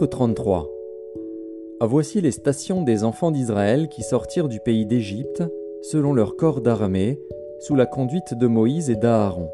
Nombre, 0.00 0.06
chapitre 0.06 0.06
33 0.06 0.70
Voici 1.82 2.20
les 2.20 2.30
stations 2.30 2.82
des 2.82 3.04
enfants 3.04 3.30
d'Israël 3.30 3.88
qui 3.88 4.02
sortirent 4.02 4.48
du 4.48 4.60
pays 4.60 4.86
d'Égypte, 4.86 5.42
selon 5.82 6.14
leur 6.14 6.36
corps 6.36 6.60
d'armée, 6.60 7.18
sous 7.58 7.74
la 7.74 7.86
conduite 7.86 8.34
de 8.34 8.46
Moïse 8.46 8.88
et 8.88 8.96
d'Aaron. 8.96 9.50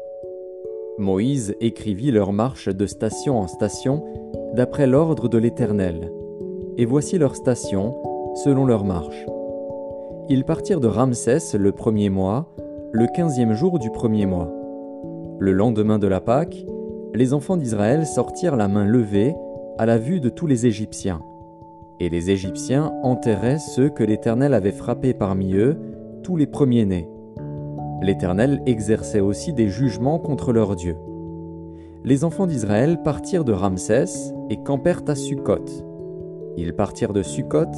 Moïse 0.97 1.55
écrivit 1.59 2.11
leur 2.11 2.31
marche 2.31 2.69
de 2.69 2.85
station 2.85 3.37
en 3.37 3.47
station, 3.47 4.03
d'après 4.53 4.87
l'ordre 4.87 5.27
de 5.27 5.37
l'Éternel. 5.37 6.11
Et 6.77 6.85
voici 6.85 7.17
leurs 7.17 7.35
stations, 7.35 7.95
selon 8.35 8.65
leur 8.65 8.85
marche. 8.85 9.25
Ils 10.29 10.45
partirent 10.45 10.81
de 10.81 10.87
Ramsès 10.87 11.57
le 11.57 11.71
premier 11.71 12.09
mois, 12.09 12.53
le 12.93 13.07
quinzième 13.07 13.53
jour 13.53 13.79
du 13.79 13.91
premier 13.91 14.25
mois. 14.25 14.51
Le 15.39 15.51
lendemain 15.51 15.99
de 15.99 16.07
la 16.07 16.21
Pâque, 16.21 16.65
les 17.13 17.33
enfants 17.33 17.57
d'Israël 17.57 18.05
sortirent 18.05 18.55
la 18.55 18.67
main 18.67 18.85
levée 18.85 19.35
à 19.77 19.85
la 19.85 19.97
vue 19.97 20.19
de 20.19 20.29
tous 20.29 20.47
les 20.47 20.65
Égyptiens. 20.65 21.21
Et 21.99 22.09
les 22.09 22.31
Égyptiens 22.31 22.93
enterraient 23.03 23.59
ceux 23.59 23.89
que 23.89 24.03
l'Éternel 24.03 24.53
avait 24.53 24.71
frappés 24.71 25.13
parmi 25.13 25.53
eux, 25.53 25.77
tous 26.23 26.35
les 26.35 26.47
premiers-nés. 26.47 27.07
L'Éternel 28.01 28.61
exerçait 28.65 29.19
aussi 29.19 29.53
des 29.53 29.69
jugements 29.69 30.19
contre 30.19 30.53
leurs 30.53 30.75
dieux. 30.75 30.97
Les 32.03 32.23
enfants 32.23 32.47
d'Israël 32.47 33.01
partirent 33.03 33.43
de 33.43 33.53
Ramsès 33.53 34.33
et 34.49 34.57
campèrent 34.63 35.03
à 35.07 35.15
Sukkot. 35.15 35.65
Ils 36.55 36.73
partirent 36.73 37.13
de 37.13 37.23
Sukkot 37.23 37.71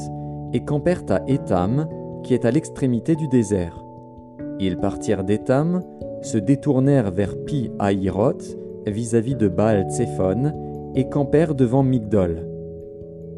et 0.54 0.64
campèrent 0.64 1.06
à 1.10 1.22
Étam, 1.28 1.88
qui 2.24 2.34
est 2.34 2.46
à 2.46 2.52
l'extrémité 2.52 3.16
du 3.16 3.28
désert. 3.28 3.84
Ils 4.60 4.78
partirent 4.78 5.24
d'Étam, 5.24 5.82
se 6.22 6.38
détournèrent 6.38 7.12
vers 7.12 7.36
Pi 7.46 7.72
Hahiroth 7.80 8.58
vis-à-vis 8.86 9.36
de 9.36 9.48
Baal 9.48 9.90
Tsephon 9.90 10.52
et 10.96 11.10
campèrent 11.10 11.56
devant 11.56 11.84
Migdol. 11.84 12.46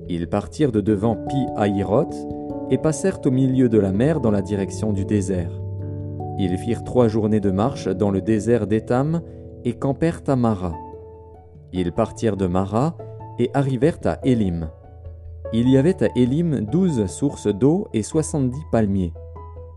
Ils 0.09 0.27
partirent 0.27 0.71
de 0.71 0.81
devant 0.81 1.15
Pi 1.15 1.45
Hahiroth 1.55 2.15
et 2.69 2.77
passèrent 2.77 3.19
au 3.25 3.31
milieu 3.31 3.69
de 3.69 3.79
la 3.79 3.91
mer 3.91 4.19
dans 4.19 4.31
la 4.31 4.41
direction 4.41 4.93
du 4.93 5.05
désert. 5.05 5.51
Ils 6.39 6.57
firent 6.57 6.83
trois 6.83 7.07
journées 7.07 7.39
de 7.39 7.51
marche 7.51 7.87
dans 7.87 8.11
le 8.11 8.21
désert 8.21 8.67
d'Étam 8.67 9.21
et 9.63 9.73
campèrent 9.73 10.23
à 10.27 10.35
Mara. 10.35 10.73
Ils 11.73 11.91
partirent 11.91 12.37
de 12.37 12.47
Mara 12.47 12.97
et 13.39 13.51
arrivèrent 13.53 13.99
à 14.05 14.19
Élim. 14.23 14.69
Il 15.53 15.69
y 15.69 15.77
avait 15.77 16.01
à 16.03 16.07
Élim 16.15 16.61
douze 16.61 17.05
sources 17.07 17.47
d'eau 17.47 17.87
et 17.93 18.03
soixante-dix 18.03 18.63
palmiers. 18.71 19.13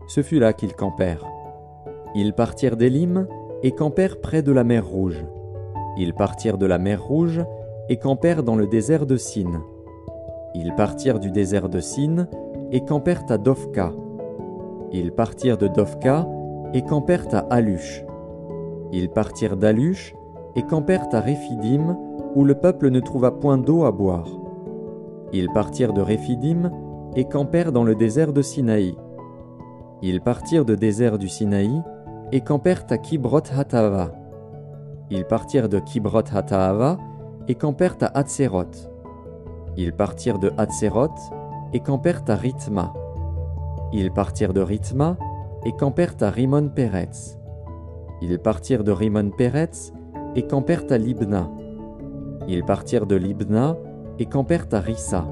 Ce 0.07 0.21
fut 0.21 0.39
là 0.39 0.53
qu'ils 0.53 0.73
campèrent. 0.73 1.25
Ils 2.15 2.33
partirent 2.33 2.77
d'Élim 2.77 3.27
et 3.61 3.71
campèrent 3.71 4.21
près 4.21 4.41
de 4.41 4.51
la 4.51 4.63
mer 4.63 4.87
Rouge. 4.87 5.25
Ils 5.97 6.13
partirent 6.13 6.57
de 6.57 6.65
la 6.65 6.77
mer 6.77 7.03
Rouge 7.03 7.43
et 7.89 7.97
campèrent 7.97 8.43
dans 8.43 8.55
le 8.55 8.67
désert 8.67 9.05
de 9.05 9.17
Sin. 9.17 9.61
Ils 10.53 10.73
partirent 10.75 11.19
du 11.19 11.31
désert 11.31 11.69
de 11.69 11.79
Sin 11.79 12.27
et 12.71 12.83
campèrent 12.83 13.25
à 13.29 13.37
Dovka. 13.37 13.93
Ils 14.91 15.11
partirent 15.11 15.57
de 15.57 15.67
Dovka 15.67 16.27
et 16.73 16.81
campèrent 16.81 17.33
à 17.33 17.39
Alush. 17.49 18.05
Ils 18.91 19.09
partirent 19.09 19.57
d'Alush 19.57 20.15
et 20.55 20.63
campèrent 20.63 21.07
à 21.11 21.19
Réphidim, 21.19 21.97
où 22.35 22.43
le 22.43 22.55
peuple 22.55 22.89
ne 22.89 22.99
trouva 22.99 23.31
point 23.31 23.57
d'eau 23.57 23.83
à 23.83 23.91
boire. 23.91 24.29
Ils 25.33 25.49
partirent 25.49 25.93
de 25.93 26.01
Réphidim 26.01 26.71
et 27.15 27.25
campèrent 27.25 27.71
dans 27.71 27.83
le 27.83 27.95
désert 27.95 28.33
de 28.33 28.41
Sinaï. 28.41 28.95
Ils 30.01 30.21
partirent 30.21 30.65
de 30.65 30.75
désert 30.75 31.17
du 31.17 31.27
Sinaï 31.27 31.81
et 32.31 32.41
campèrent 32.41 32.85
à 32.89 32.97
Kibroth 32.97 33.51
Hatava. 33.57 34.11
Ils 35.09 35.25
partirent 35.25 35.69
de 35.69 35.79
Kibroth 35.79 36.33
Hataava 36.33 36.97
et 37.47 37.55
campèrent 37.55 37.97
à 38.01 38.17
Hatzeroth. 38.17 38.89
Ils 39.77 39.93
partirent 39.93 40.39
de 40.39 40.51
Hatzeroth 40.57 41.19
et 41.73 41.79
campèrent 41.79 42.23
à 42.27 42.35
Rithma. 42.35 42.93
Ils 43.93 44.11
partirent 44.11 44.53
de 44.53 44.61
Rithma 44.61 45.17
et 45.65 45.71
campèrent 45.73 46.15
à 46.21 46.29
Rimon 46.29 46.69
Peretz. 46.69 47.37
Ils 48.21 48.39
partirent 48.39 48.83
de 48.83 48.91
Rimon 48.91 49.31
Peretz 49.31 49.91
et 50.35 50.43
campèrent 50.43 50.85
à 50.89 50.97
Libna. 50.97 51.49
Ils 52.47 52.63
partirent 52.63 53.05
de 53.05 53.15
Libna 53.15 53.75
et 54.19 54.25
campèrent 54.25 54.67
à 54.71 54.79
Rissa. 54.79 55.25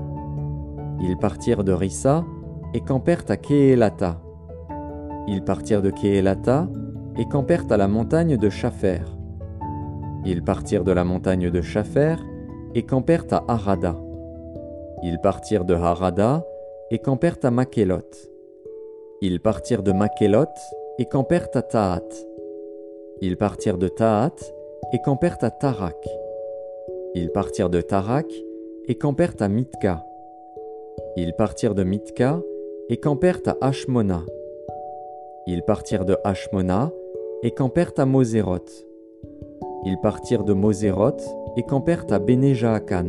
Ils 1.02 1.18
partirent 1.18 1.64
de 1.64 1.72
Rissa 1.72 2.26
et 2.74 2.82
campèrent 2.82 3.26
à 3.30 3.38
Keelata. 3.38 4.20
Ils 5.28 5.44
partirent 5.44 5.82
de 5.82 5.92
Keelata 5.92 6.68
et 7.18 7.26
campèrent 7.26 7.72
à 7.72 7.78
la 7.78 7.88
montagne 7.88 8.38
de 8.38 8.50
Chafer. 8.50 9.13
Ils 10.26 10.44
partirent 10.44 10.84
de 10.84 10.92
la 10.92 11.04
montagne 11.04 11.50
de 11.50 11.62
Chafer 11.62 12.18
et 12.76 12.84
campèrent 12.84 13.26
à 13.32 13.44
Harada. 13.48 13.96
Ils 15.04 15.20
partirent 15.20 15.66
de 15.66 15.74
Harada 15.74 16.46
et 16.92 17.00
campèrent 17.00 17.40
à 17.44 17.52
Makélot. 17.52 18.30
Ils 19.22 19.42
partirent 19.42 19.84
de 19.84 19.92
Makélot 19.92 20.46
et 20.98 21.06
campèrent 21.06 21.50
à 21.56 21.62
Tahat. 21.62 22.08
Ils 23.22 23.36
partirent 23.36 23.78
de 23.78 23.90
Tahat 23.90 24.36
et 24.94 25.02
campèrent 25.02 25.38
à 25.42 25.52
Tarak. 25.52 26.08
Ils 27.16 27.32
partirent 27.32 27.70
de 27.70 27.82
Tarak 27.82 28.32
et 28.88 28.96
campèrent 28.96 29.36
à 29.42 29.50
Mitka. 29.50 30.06
Ils 31.18 31.34
partirent 31.34 31.76
de 31.76 31.84
Mitka 31.84 32.40
et 32.90 32.98
campèrent 32.98 33.42
à 33.46 33.58
Hashmona. 33.68 34.24
Ils 35.48 35.64
partirent 35.64 36.06
de 36.06 36.18
Hashmona 36.24 36.92
et 37.44 37.52
campèrent 37.52 37.94
à 37.98 38.06
Moséroth. 38.06 38.86
Ils 39.86 39.98
partirent 39.98 40.44
de 40.44 40.54
Moséroth 40.54 41.24
et 41.58 41.64
campèrent 41.64 42.06
à 42.10 42.20
Bénéjaakan. 42.20 43.06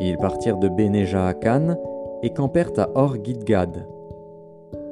Ils 0.00 0.18
partirent 0.18 0.58
de 0.58 0.68
Bénéjaakan 0.68 1.76
et 2.22 2.30
campèrent 2.30 2.72
à 2.76 2.88
Or-Gidgad. 2.94 3.86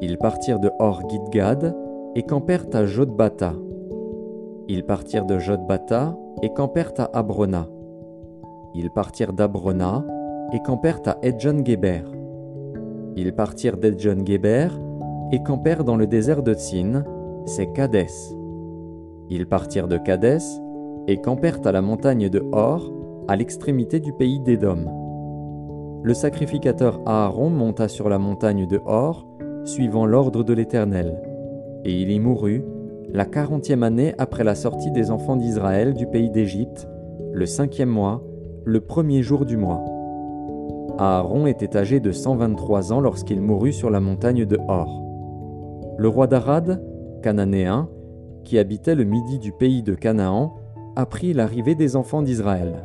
Ils 0.01 0.19
partirent 0.19 0.59
de 0.59 0.71
Or-Gidgad 0.79 1.77
et 2.15 2.23
campèrent 2.23 2.67
à 2.73 2.87
Jodbata. 2.87 3.53
Ils 4.69 4.85
partirent 4.85 5.27
de 5.27 5.39
Jodbata 5.39 6.17
et 6.43 6.53
campèrent 6.53 6.95
à 6.99 7.11
Abrona. 7.19 7.67
Ils 8.75 8.91
partirent 8.91 9.33
d'Abrona 9.33 10.05
et 10.53 10.61
campèrent 10.61 11.03
à 11.07 11.17
Edjon-Geber. 11.23 12.03
Ils 13.17 13.33
partirent 13.33 13.77
d'Edjon-Geber 13.77 14.69
et 15.33 15.43
campèrent 15.43 15.85
dans 15.85 15.97
le 15.97 16.07
désert 16.07 16.43
de 16.43 16.55
Tsin, 16.55 17.05
c'est 17.47 17.73
Kadès. 17.73 18.36
Ils 19.31 19.47
partirent 19.47 19.89
de 19.89 19.97
Kadès 19.97 20.39
et 21.09 21.21
campèrent 21.21 21.61
à 21.65 21.73
la 21.73 21.83
montagne 21.83 22.29
de 22.29 22.43
Hor, 22.53 22.93
à 23.29 23.37
l'extrémité 23.37 24.01
du 24.01 24.13
pays 24.13 24.41
d'Édom. 24.41 24.87
Le 26.03 26.15
sacrificateur 26.15 27.01
Aaron 27.07 27.51
monta 27.51 27.89
sur 27.89 28.09
la 28.09 28.19
montagne 28.19 28.67
de 28.67 28.81
Hor, 28.87 29.27
suivant 29.65 30.07
l'ordre 30.07 30.45
de 30.45 30.53
l'Éternel, 30.53 31.21
et 31.85 31.93
il 31.93 32.11
y 32.11 32.21
mourut 32.21 32.65
la 33.13 33.25
quarantième 33.25 33.83
année 33.83 34.15
après 34.19 34.45
la 34.45 34.55
sortie 34.55 34.91
des 34.91 35.11
enfants 35.11 35.37
d'Israël 35.37 35.95
du 35.95 36.07
pays 36.07 36.31
d'Égypte, 36.31 36.89
le 37.33 37.47
cinquième 37.47 37.89
mois, 37.89 38.23
le 38.65 38.81
premier 38.81 39.23
jour 39.23 39.45
du 39.45 39.57
mois. 39.57 39.85
Aaron 40.99 41.47
était 41.47 41.77
âgé 41.77 42.01
de 42.01 42.13
123 42.13 42.93
ans 42.93 43.01
lorsqu'il 43.01 43.41
mourut 43.41 43.73
sur 43.73 43.91
la 43.91 44.01
montagne 44.01 44.45
de 44.45 44.59
Hor. 44.69 45.03
Le 45.99 46.09
roi 46.09 46.27
d'Arad, 46.27 46.83
cananéen, 47.23 47.89
qui 48.47 48.59
habitait 48.59 48.95
le 48.95 49.03
midi 49.03 49.41
du 49.41 49.51
pays 49.51 49.83
de 49.83 49.95
Canaan, 49.95 50.55
apprit 50.95 51.33
l'arrivée 51.33 51.75
des 51.75 51.97
enfants 51.97 52.23
d'Israël. 52.23 52.85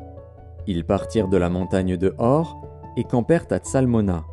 Ils 0.66 0.84
partirent 0.84 1.28
de 1.28 1.38
la 1.38 1.50
montagne 1.50 1.98
de 1.98 2.16
Hor 2.18 2.60
et 2.98 3.04
campèrent 3.04 3.46
à 3.52 3.60
Tsalmona. 3.60 4.26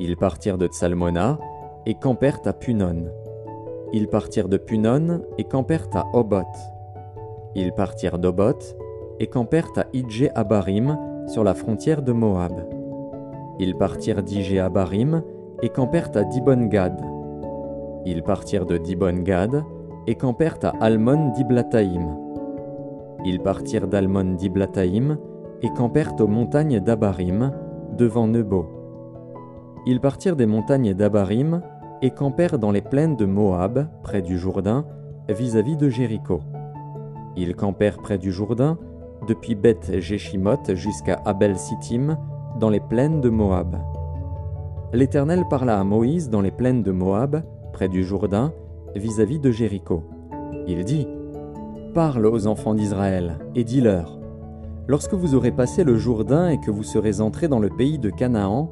Ils 0.00 0.16
partirent 0.16 0.56
de 0.56 0.66
Tsalmona 0.66 1.38
et 1.84 1.94
campèrent 1.94 2.40
à 2.46 2.54
Punon. 2.54 3.10
Ils 3.92 4.08
partirent 4.08 4.48
de 4.48 4.56
Punon 4.56 5.20
et 5.36 5.44
campèrent 5.44 5.88
à 5.92 6.06
Obot. 6.14 6.42
Ils 7.54 7.72
partirent 7.72 8.18
d'Obot 8.18 8.58
et 9.20 9.26
campèrent 9.26 9.72
à 9.76 9.84
Idje 9.92 10.30
Abarim 10.34 10.98
sur 11.26 11.44
la 11.44 11.54
frontière 11.54 12.00
de 12.00 12.12
Moab. 12.12 12.54
Ils 13.58 13.76
partirent 13.76 14.22
d'Idje 14.22 14.58
Abarim 14.58 15.22
et 15.62 15.68
campèrent 15.68 16.10
à 16.14 16.24
Dibon 16.24 16.66
Gad. 16.68 16.98
Ils 18.06 18.22
partirent 18.22 18.64
de 18.64 18.78
Dibon 18.78 19.18
Gad 19.18 19.62
et 20.08 20.14
campèrent 20.14 20.56
à 20.62 20.72
Almon 20.80 21.32
d'Iblataïm. 21.32 22.16
Ils 23.26 23.40
partirent 23.40 23.88
d'Almon 23.88 24.36
d'Iblataïm 24.36 25.18
et 25.60 25.68
campèrent 25.68 26.18
aux 26.18 26.26
montagnes 26.26 26.80
d'Abarim, 26.80 27.52
devant 27.94 28.26
Nebo. 28.26 28.64
Ils 29.84 30.00
partirent 30.00 30.36
des 30.36 30.46
montagnes 30.46 30.94
d'Abarim 30.94 31.60
et 32.00 32.10
campèrent 32.10 32.58
dans 32.58 32.70
les 32.70 32.80
plaines 32.80 33.16
de 33.16 33.26
Moab, 33.26 33.86
près 34.02 34.22
du 34.22 34.38
Jourdain, 34.38 34.86
vis-à-vis 35.28 35.76
de 35.76 35.90
Jéricho. 35.90 36.40
Ils 37.36 37.54
campèrent 37.54 37.98
près 37.98 38.16
du 38.16 38.32
Jourdain, 38.32 38.78
depuis 39.28 39.56
Beth 39.56 39.92
Jeshimoth 39.98 40.72
jusqu'à 40.74 41.20
Abel 41.26 41.58
Sittim, 41.58 42.16
dans 42.58 42.70
les 42.70 42.80
plaines 42.80 43.20
de 43.20 43.28
Moab. 43.28 43.76
L'Éternel 44.94 45.44
parla 45.50 45.78
à 45.78 45.84
Moïse 45.84 46.30
dans 46.30 46.40
les 46.40 46.50
plaines 46.50 46.82
de 46.82 46.92
Moab, 46.92 47.42
près 47.74 47.90
du 47.90 48.04
Jourdain, 48.04 48.54
vis-à-vis 48.94 49.38
de 49.38 49.50
Jéricho. 49.50 50.04
Il 50.66 50.84
dit 50.84 51.06
Parle 51.94 52.26
aux 52.26 52.46
enfants 52.46 52.74
d'Israël 52.74 53.38
et 53.54 53.64
dis-leur 53.64 54.18
Lorsque 54.86 55.14
vous 55.14 55.34
aurez 55.34 55.50
passé 55.50 55.84
le 55.84 55.96
Jourdain 55.96 56.48
et 56.48 56.58
que 56.58 56.70
vous 56.70 56.82
serez 56.82 57.20
entrés 57.20 57.48
dans 57.48 57.58
le 57.58 57.68
pays 57.68 57.98
de 57.98 58.08
Canaan, 58.08 58.70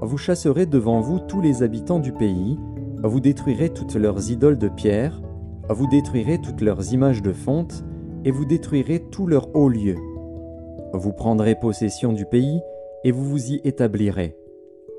vous 0.00 0.18
chasserez 0.18 0.66
devant 0.66 1.00
vous 1.00 1.20
tous 1.20 1.40
les 1.40 1.62
habitants 1.62 2.00
du 2.00 2.12
pays, 2.12 2.58
vous 3.04 3.20
détruirez 3.20 3.70
toutes 3.70 3.94
leurs 3.94 4.30
idoles 4.30 4.58
de 4.58 4.68
pierre, 4.68 5.22
vous 5.68 5.86
détruirez 5.86 6.40
toutes 6.40 6.60
leurs 6.60 6.92
images 6.92 7.22
de 7.22 7.32
fonte, 7.32 7.84
et 8.24 8.32
vous 8.32 8.44
détruirez 8.44 9.00
tous 9.10 9.26
leurs 9.26 9.54
hauts 9.54 9.68
lieux. 9.68 9.98
Vous 10.92 11.12
prendrez 11.12 11.54
possession 11.54 12.12
du 12.12 12.24
pays, 12.24 12.60
et 13.04 13.12
vous 13.12 13.24
vous 13.24 13.52
y 13.52 13.60
établirez, 13.64 14.36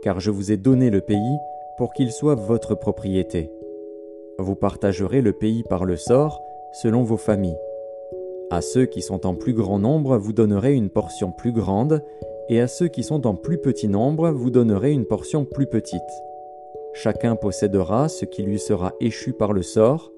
car 0.02 0.20
je 0.20 0.32
vous 0.32 0.52
ai 0.52 0.58
donné 0.58 0.90
le 0.90 1.02
pays 1.02 1.38
pour 1.78 1.94
qu'il 1.94 2.12
soit 2.12 2.36
votre 2.36 2.76
propriété. 2.76 3.52
Vous 4.40 4.56
partagerez 4.56 5.22
le 5.22 5.32
pays 5.34 5.64
par 5.64 5.86
le 5.86 5.96
sort, 5.96 6.42
selon 6.72 7.04
vos 7.04 7.18
familles. 7.18 7.58
À 8.50 8.62
ceux 8.62 8.86
qui 8.86 9.02
sont 9.02 9.28
en 9.28 9.36
plus 9.36 9.54
grand 9.54 9.78
nombre, 9.78 10.18
vous 10.18 10.34
donnerez 10.34 10.74
une 10.74 10.90
portion 10.90 11.32
plus 11.32 11.52
grande, 11.52 12.04
et 12.50 12.60
à 12.60 12.68
ceux 12.68 12.88
qui 12.88 13.04
sont 13.04 13.28
en 13.28 13.36
plus 13.36 13.60
petit 13.60 13.88
nombre, 13.88 14.32
vous 14.32 14.50
donnerez 14.50 14.92
une 14.92 15.06
portion 15.06 15.46
plus 15.46 15.68
petite. 15.68 16.02
Chacun 16.94 17.36
possédera 17.36 18.10
ce 18.10 18.26
qui 18.26 18.44
lui 18.44 18.60
sera 18.60 18.94
échu 19.00 19.34
par 19.34 19.54
le 19.54 19.62
sort, 19.62 20.12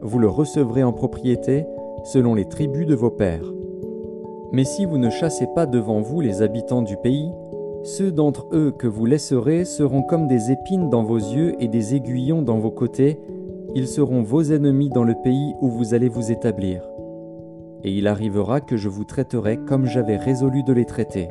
vous 0.00 0.18
le 0.18 0.28
recevrez 0.28 0.82
en 0.82 0.92
propriété 0.92 1.66
selon 2.04 2.34
les 2.34 2.48
tribus 2.48 2.86
de 2.86 2.94
vos 2.94 3.10
pères. 3.10 3.52
Mais 4.52 4.64
si 4.64 4.86
vous 4.86 4.98
ne 4.98 5.10
chassez 5.10 5.46
pas 5.54 5.66
devant 5.66 6.00
vous 6.00 6.20
les 6.20 6.42
habitants 6.42 6.82
du 6.82 6.96
pays, 6.96 7.30
ceux 7.82 8.10
d'entre 8.10 8.48
eux 8.52 8.72
que 8.72 8.86
vous 8.86 9.06
laisserez 9.06 9.64
seront 9.64 10.02
comme 10.02 10.28
des 10.28 10.50
épines 10.50 10.90
dans 10.90 11.02
vos 11.02 11.18
yeux 11.18 11.54
et 11.60 11.68
des 11.68 11.94
aiguillons 11.94 12.42
dans 12.42 12.58
vos 12.58 12.70
côtés, 12.70 13.18
ils 13.74 13.88
seront 13.88 14.22
vos 14.22 14.42
ennemis 14.42 14.88
dans 14.88 15.04
le 15.04 15.14
pays 15.14 15.54
où 15.60 15.68
vous 15.68 15.94
allez 15.94 16.08
vous 16.08 16.32
établir. 16.32 16.82
Et 17.84 17.92
il 17.92 18.06
arrivera 18.06 18.60
que 18.60 18.76
je 18.76 18.88
vous 18.88 19.04
traiterai 19.04 19.58
comme 19.58 19.86
j'avais 19.86 20.16
résolu 20.16 20.62
de 20.62 20.72
les 20.72 20.84
traiter. 20.84 21.28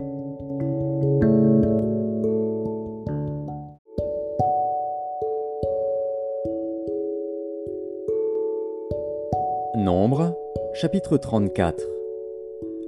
Nombre, 9.76 10.36
chapitre 10.74 11.18
34 11.18 11.84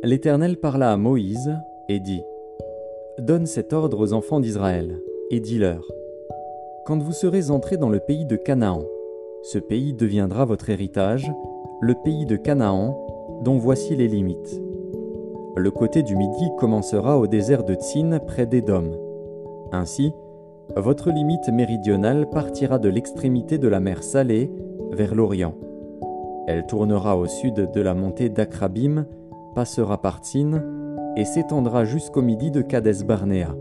L'Éternel 0.03 0.57
parla 0.57 0.92
à 0.92 0.98
Moïse 0.98 1.56
et 1.89 2.00
dit 2.00 2.24
Donne 3.19 3.45
cet 3.45 3.74
ordre 3.74 4.00
aux 4.00 4.13
enfants 4.13 4.39
d'Israël, 4.39 5.00
et 5.30 5.39
dis-leur 5.39 5.86
Quand 6.86 6.98
vous 6.98 7.13
serez 7.13 7.51
entrés 7.51 7.77
dans 7.77 7.89
le 7.89 8.00
pays 8.00 8.25
de 8.25 8.36
Canaan, 8.36 8.81
ce 9.44 9.58
pays 9.58 9.94
deviendra 9.94 10.46
votre 10.46 10.70
héritage, 10.70 11.32
le 11.82 11.96
pays 11.96 12.26
de 12.26 12.36
Canaan, 12.36 12.96
dont 13.42 13.58
voici 13.58 13.96
les 13.96 14.08
limites. 14.08 14.62
Le 15.56 15.72
côté 15.72 16.04
du 16.04 16.16
midi 16.16 16.50
commencera 16.60 17.18
au 17.18 17.28
désert 17.28 17.64
de 17.64 17.74
Tsin 17.74 18.20
près 18.20 18.46
d'Édom. 18.46 18.92
Ainsi, 19.72 20.14
votre 20.78 21.10
limite 21.10 21.50
méridionale 21.50 22.30
partira 22.30 22.78
de 22.78 22.88
l'extrémité 22.88 23.58
de 23.58 23.68
la 23.68 23.80
mer 23.80 24.04
Salée 24.04 24.52
vers 24.92 25.16
l'Orient. 25.16 25.56
Elle 26.48 26.66
tournera 26.68 27.18
au 27.18 27.26
sud 27.26 27.72
de 27.74 27.82
la 27.82 27.94
montée 27.94 28.30
d'Akrabim, 28.30 29.06
passera 29.56 30.02
par 30.02 30.20
Tsin 30.20 30.64
et 31.18 31.26
s'étendra 31.26 31.84
jusqu'au 31.84 32.22
midi 32.22 32.52
de 32.52 32.62
Kades 32.62 33.04
Barnea. 33.04 33.56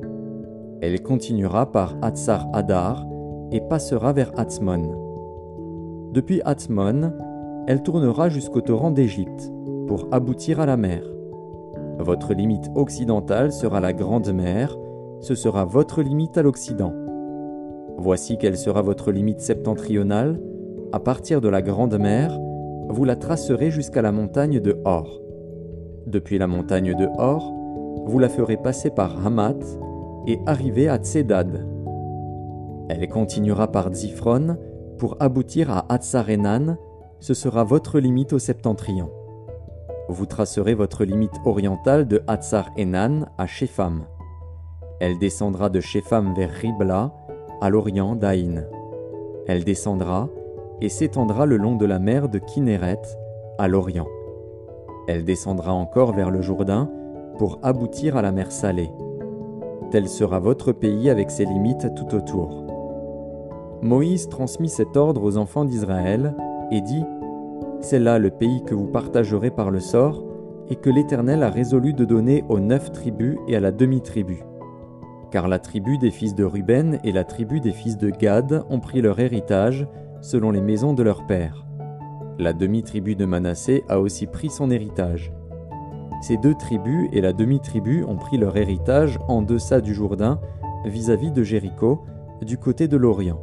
Elle 0.83 1.03
continuera 1.03 1.73
par 1.73 1.97
Hatzar 2.03 2.49
Adar 2.53 3.06
et 3.50 3.61
passera 3.61 4.12
vers 4.12 4.31
Hatzmon. 4.38 5.10
Depuis 6.12 6.41
Hatzmon, 6.45 7.12
elle 7.69 7.83
tournera 7.85 8.29
jusqu'au 8.29 8.61
torrent 8.61 8.91
d'Égypte 8.91 9.53
pour 9.87 10.09
aboutir 10.11 10.59
à 10.59 10.67
la 10.67 10.77
mer. 10.77 11.03
Votre 12.01 12.35
limite 12.35 12.69
occidentale 12.75 13.53
sera 13.53 13.79
la 13.79 13.93
Grande 13.93 14.33
Mer, 14.33 14.77
ce 15.21 15.37
sera 15.37 15.65
votre 15.65 16.03
limite 16.03 16.37
à 16.37 16.43
l'Occident. 16.43 16.93
Voici 17.97 18.39
quelle 18.39 18.57
sera 18.57 18.83
votre 18.83 19.12
limite 19.12 19.41
septentrionale. 19.41 20.41
À 20.93 20.99
partir 20.99 21.41
de 21.41 21.49
la 21.49 21.62
Grande 21.62 21.97
Mer, 21.97 22.37
vous 22.89 23.05
la 23.05 23.15
tracerez 23.15 23.71
jusqu'à 23.71 24.03
la 24.03 24.11
montagne 24.11 24.59
de 24.59 24.81
Hor. 24.85 25.21
Depuis 26.09 26.39
la 26.39 26.49
montagne 26.49 26.97
de 26.97 27.09
Hor, 27.19 27.55
vous 28.07 28.19
la 28.19 28.29
ferez 28.29 28.57
passer 28.57 28.91
par 28.91 29.25
Hamat 29.25 29.59
et 30.27 30.41
arriver 30.47 30.89
à 30.89 30.97
Tsedad. 30.97 31.69
Elle 32.89 33.09
continuera 33.09 33.71
par 33.71 33.93
Zifron 33.95 34.57
pour 35.00 35.17
aboutir 35.19 35.70
à 35.70 35.87
Hatzarenan, 35.88 36.76
ce 37.20 37.32
sera 37.32 37.64
votre 37.64 37.99
limite 37.99 38.35
au 38.35 38.38
septentrion. 38.38 39.11
Vous 40.11 40.26
tracerez 40.26 40.75
votre 40.75 41.06
limite 41.06 41.41
orientale 41.47 42.06
de 42.06 42.23
Hatzar 42.26 42.69
Enan 42.76 43.25
à 43.38 43.47
Shepham. 43.47 44.02
Elle 45.00 45.19
descendra 45.19 45.70
de 45.70 45.81
Shepham 45.81 46.35
vers 46.35 46.50
Ribla, 46.50 47.14
à 47.62 47.70
l'orient 47.70 48.14
d'Aïn. 48.14 48.67
Elle 49.47 49.64
descendra 49.64 50.29
et 50.82 50.91
s'étendra 50.91 51.47
le 51.47 51.56
long 51.56 51.76
de 51.76 51.87
la 51.87 51.99
mer 51.99 52.29
de 52.29 52.38
Kinneret, 52.38 53.00
à 53.58 53.69
l'orient. 53.69 54.08
Elle 55.08 55.25
descendra 55.25 55.73
encore 55.73 56.12
vers 56.12 56.31
le 56.31 56.43
Jourdain 56.43 56.91
pour 57.38 57.58
aboutir 57.62 58.19
à 58.19 58.23
la 58.23 58.32
mer 58.32 58.52
Salée. 58.52 58.91
Tel 59.91 60.11
sera 60.11 60.41
votre 60.41 60.73
pays 60.73 61.08
avec 61.08 61.31
ses 61.31 61.47
limites 61.47 61.94
tout 61.94 62.14
autour. 62.14 62.60
Moïse 63.82 64.29
transmit 64.29 64.69
cet 64.69 64.97
ordre 64.97 65.23
aux 65.23 65.38
enfants 65.38 65.65
d'Israël 65.65 66.35
et 66.71 66.82
dit 66.82 67.03
C'est 67.81 67.99
là 67.99 68.19
le 68.19 68.31
pays 68.31 68.62
que 68.65 68.75
vous 68.75 68.87
partagerez 68.87 69.50
par 69.50 69.71
le 69.71 69.81
sort 69.81 70.23
et 70.69 70.77
que 70.77 70.91
l'Éternel 70.91 71.43
a 71.43 71.50
résolu 71.50 71.94
de 71.94 72.05
donner 72.05 72.44
aux 72.49 72.61
neuf 72.61 72.93
tribus 72.93 73.38
et 73.49 73.56
à 73.56 73.61
la 73.61 73.73
demi-tribu. 73.73 74.44
Car 75.31 75.49
la 75.49 75.59
tribu 75.59 75.97
des 75.97 76.11
fils 76.11 76.35
de 76.35 76.44
Ruben 76.44 76.99
et 77.05 77.12
la 77.12 77.25
tribu 77.25 77.61
des 77.61 77.73
fils 77.73 77.97
de 77.97 78.11
Gad 78.11 78.65
ont 78.69 78.81
pris 78.81 79.00
leur 79.00 79.19
héritage 79.19 79.88
selon 80.21 80.50
les 80.50 80.61
maisons 80.61 80.93
de 80.93 81.03
leur 81.03 81.26
père. 81.26 81.67
La 82.38 82.53
demi-tribu 82.53 83.17
de 83.17 83.25
Manassé 83.25 83.85
a 83.88 83.99
aussi 83.99 84.26
pris 84.26 84.50
son 84.50 84.71
héritage. 84.71 85.33
Ces 86.21 86.37
deux 86.37 86.54
tribus 86.54 87.09
et 87.12 87.23
la 87.23 87.33
demi-tribu 87.33 88.04
ont 88.04 88.16
pris 88.16 88.37
leur 88.37 88.59
héritage 88.59 89.19
en 89.28 89.40
deçà 89.40 89.81
du 89.81 89.95
Jourdain, 89.95 90.38
vis-à-vis 90.85 91.31
de 91.31 91.43
Jéricho, 91.43 92.02
du 92.43 92.59
côté 92.59 92.87
de 92.87 92.97
l'Orient. 92.99 93.40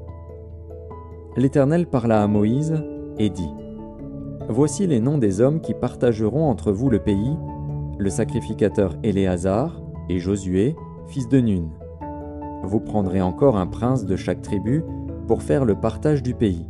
L'Éternel 1.37 1.87
parla 1.87 2.23
à 2.23 2.27
Moïse 2.27 2.75
et 3.17 3.29
dit 3.29 3.53
Voici 4.49 4.87
les 4.87 4.99
noms 4.99 5.17
des 5.17 5.39
hommes 5.39 5.61
qui 5.61 5.73
partageront 5.73 6.49
entre 6.49 6.71
vous 6.71 6.89
le 6.89 6.99
pays 6.99 7.37
le 7.99 8.09
sacrificateur 8.09 8.95
Éléazar 9.03 9.81
et 10.09 10.19
Josué, 10.19 10.75
fils 11.07 11.27
de 11.29 11.39
Nun. 11.39 11.69
Vous 12.63 12.79
prendrez 12.79 13.21
encore 13.21 13.57
un 13.57 13.67
prince 13.67 14.05
de 14.05 14.15
chaque 14.15 14.41
tribu 14.41 14.83
pour 15.27 15.41
faire 15.41 15.65
le 15.65 15.75
partage 15.75 16.23
du 16.23 16.33
pays. 16.33 16.67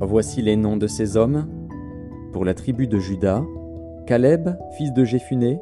Voici 0.00 0.42
les 0.42 0.56
noms 0.56 0.76
de 0.76 0.86
ces 0.86 1.16
hommes. 1.16 1.48
Pour 2.32 2.44
la 2.44 2.54
tribu 2.54 2.86
de 2.86 2.98
Juda, 2.98 3.42
Caleb, 4.06 4.50
fils 4.76 4.92
de 4.92 5.04
Jéphuné. 5.04 5.60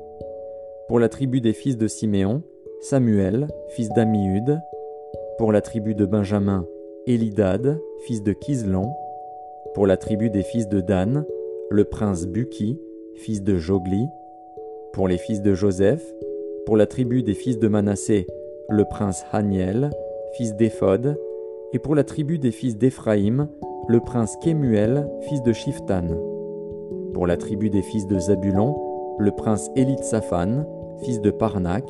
Pour 0.88 0.98
la 0.98 1.08
tribu 1.08 1.40
des 1.40 1.52
fils 1.52 1.76
de 1.76 1.86
Siméon, 1.86 2.42
Samuel, 2.80 3.48
fils 3.70 3.88
d'Amiud. 3.90 4.60
Pour 5.38 5.52
la 5.52 5.60
tribu 5.60 5.94
de 5.94 6.06
Benjamin, 6.06 6.66
Elidad, 7.08 7.78
fils 8.00 8.24
de 8.24 8.32
Kislon. 8.32 8.90
Pour 9.74 9.86
la 9.86 9.96
tribu 9.96 10.28
des 10.28 10.42
fils 10.42 10.68
de 10.68 10.80
Dan, 10.80 11.24
le 11.70 11.84
prince 11.84 12.26
Buki, 12.26 12.80
fils 13.14 13.44
de 13.44 13.58
Jogli. 13.58 14.08
Pour 14.92 15.06
les 15.06 15.16
fils 15.16 15.40
de 15.40 15.54
Joseph, 15.54 16.04
pour 16.64 16.76
la 16.76 16.86
tribu 16.86 17.22
des 17.22 17.34
fils 17.34 17.60
de 17.60 17.68
Manassé, 17.68 18.26
le 18.68 18.84
prince 18.84 19.24
Haniel, 19.30 19.90
fils 20.32 20.56
d'Éphod, 20.56 21.16
et 21.72 21.78
pour 21.78 21.94
la 21.94 22.02
tribu 22.02 22.40
des 22.40 22.50
fils 22.50 22.76
d'Éphraïm, 22.76 23.46
le 23.86 24.00
prince 24.00 24.36
Kémuel, 24.42 25.08
fils 25.28 25.44
de 25.44 25.52
Shiftan. 25.52 26.08
Pour 27.14 27.28
la 27.28 27.36
tribu 27.36 27.70
des 27.70 27.82
fils 27.82 28.08
de 28.08 28.18
Zabulon, 28.18 28.74
le 29.20 29.30
prince 29.30 29.70
Élitsaphan, 29.76 30.64
fils 31.04 31.20
de 31.20 31.30
Parnak. 31.30 31.84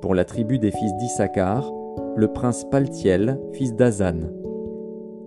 Pour 0.00 0.14
la 0.14 0.24
tribu 0.24 0.58
des 0.58 0.70
fils 0.70 0.94
d'Issachar, 0.96 1.70
le 2.16 2.28
prince 2.28 2.64
Paltiel, 2.70 3.40
fils 3.52 3.74
d'Azan. 3.74 4.20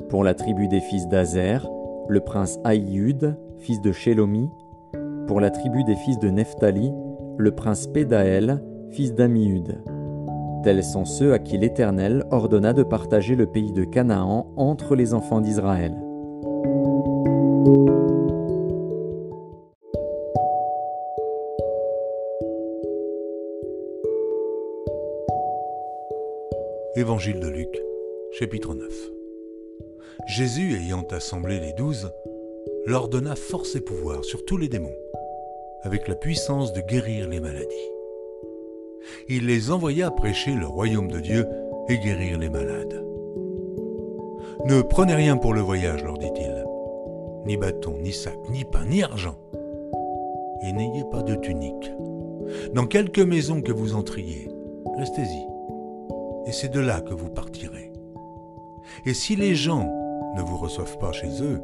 Pour 0.10 0.24
la 0.24 0.34
tribu 0.34 0.68
des 0.68 0.82
fils 0.82 1.08
d'Azer, 1.08 1.68
le 2.08 2.20
prince 2.20 2.60
Aïud, 2.64 3.36
fils 3.60 3.82
de 3.82 3.92
Shelomi. 3.92 4.50
Pour 5.28 5.42
la 5.42 5.50
tribu 5.50 5.84
des 5.84 5.96
fils 5.96 6.20
de 6.20 6.30
Nephtali, 6.30 6.92
le 7.38 7.52
prince 7.52 7.88
Pédaël, 7.88 8.64
fils 8.92 9.14
d'Amiud. 9.16 9.82
Tels 10.64 10.84
sont 10.84 11.06
ceux 11.06 11.34
à 11.34 11.40
qui 11.40 11.58
l'Éternel 11.58 12.24
ordonna 12.32 12.74
de 12.74 12.84
partager 12.84 13.36
le 13.36 13.48
pays 13.48 13.72
de 13.72 13.84
Canaan 13.84 14.48
entre 14.56 14.96
les 14.96 15.14
enfants 15.14 15.42
d'Israël. 15.42 15.96
Évangile 27.06 27.40
de 27.40 27.50
Luc, 27.50 27.70
chapitre 28.32 28.74
9 28.74 29.12
Jésus, 30.26 30.76
ayant 30.76 31.06
assemblé 31.12 31.60
les 31.60 31.72
douze, 31.74 32.12
leur 32.88 33.10
donna 33.10 33.36
force 33.36 33.76
et 33.76 33.82
pouvoir 33.82 34.26
sur 34.26 34.44
tous 34.44 34.58
les 34.58 34.70
démons, 34.70 34.98
avec 35.84 36.08
la 36.08 36.16
puissance 36.16 36.74
de 36.74 36.82
guérir 36.82 37.30
les 37.30 37.40
maladies. 37.40 37.92
Il 39.30 39.46
les 39.46 39.70
envoya 39.70 40.10
prêcher 40.10 40.56
le 40.56 40.66
royaume 40.66 41.12
de 41.12 41.20
Dieu 41.20 41.46
et 41.90 42.00
guérir 42.00 42.40
les 42.40 42.50
malades. 42.50 43.06
Ne 44.66 44.82
prenez 44.82 45.14
rien 45.14 45.38
pour 45.38 45.54
le 45.54 45.62
voyage, 45.62 46.04
leur 46.04 46.18
dit-il, 46.18 46.66
ni 47.46 47.56
bâton, 47.56 48.00
ni 48.02 48.14
sac, 48.14 48.40
ni 48.50 48.66
pain, 48.66 48.86
ni 48.86 49.04
argent, 49.04 49.38
et 50.64 50.74
n'ayez 50.74 51.04
pas 51.12 51.22
de 51.22 51.36
tunique. 51.36 51.92
Dans 52.74 52.88
quelque 52.88 53.22
maison 53.22 53.62
que 53.62 53.72
vous 53.72 53.94
entriez, 53.94 54.50
restez-y, 54.98 55.55
et 56.46 56.52
c'est 56.52 56.72
de 56.72 56.80
là 56.80 57.02
que 57.02 57.14
vous 57.14 57.30
partirez. 57.30 57.92
Et 59.06 59.14
si 59.14 59.36
les 59.36 59.56
gens 59.56 59.92
ne 60.36 60.42
vous 60.42 60.58
reçoivent 60.58 60.98
pas 61.00 61.12
chez 61.12 61.42
eux, 61.42 61.62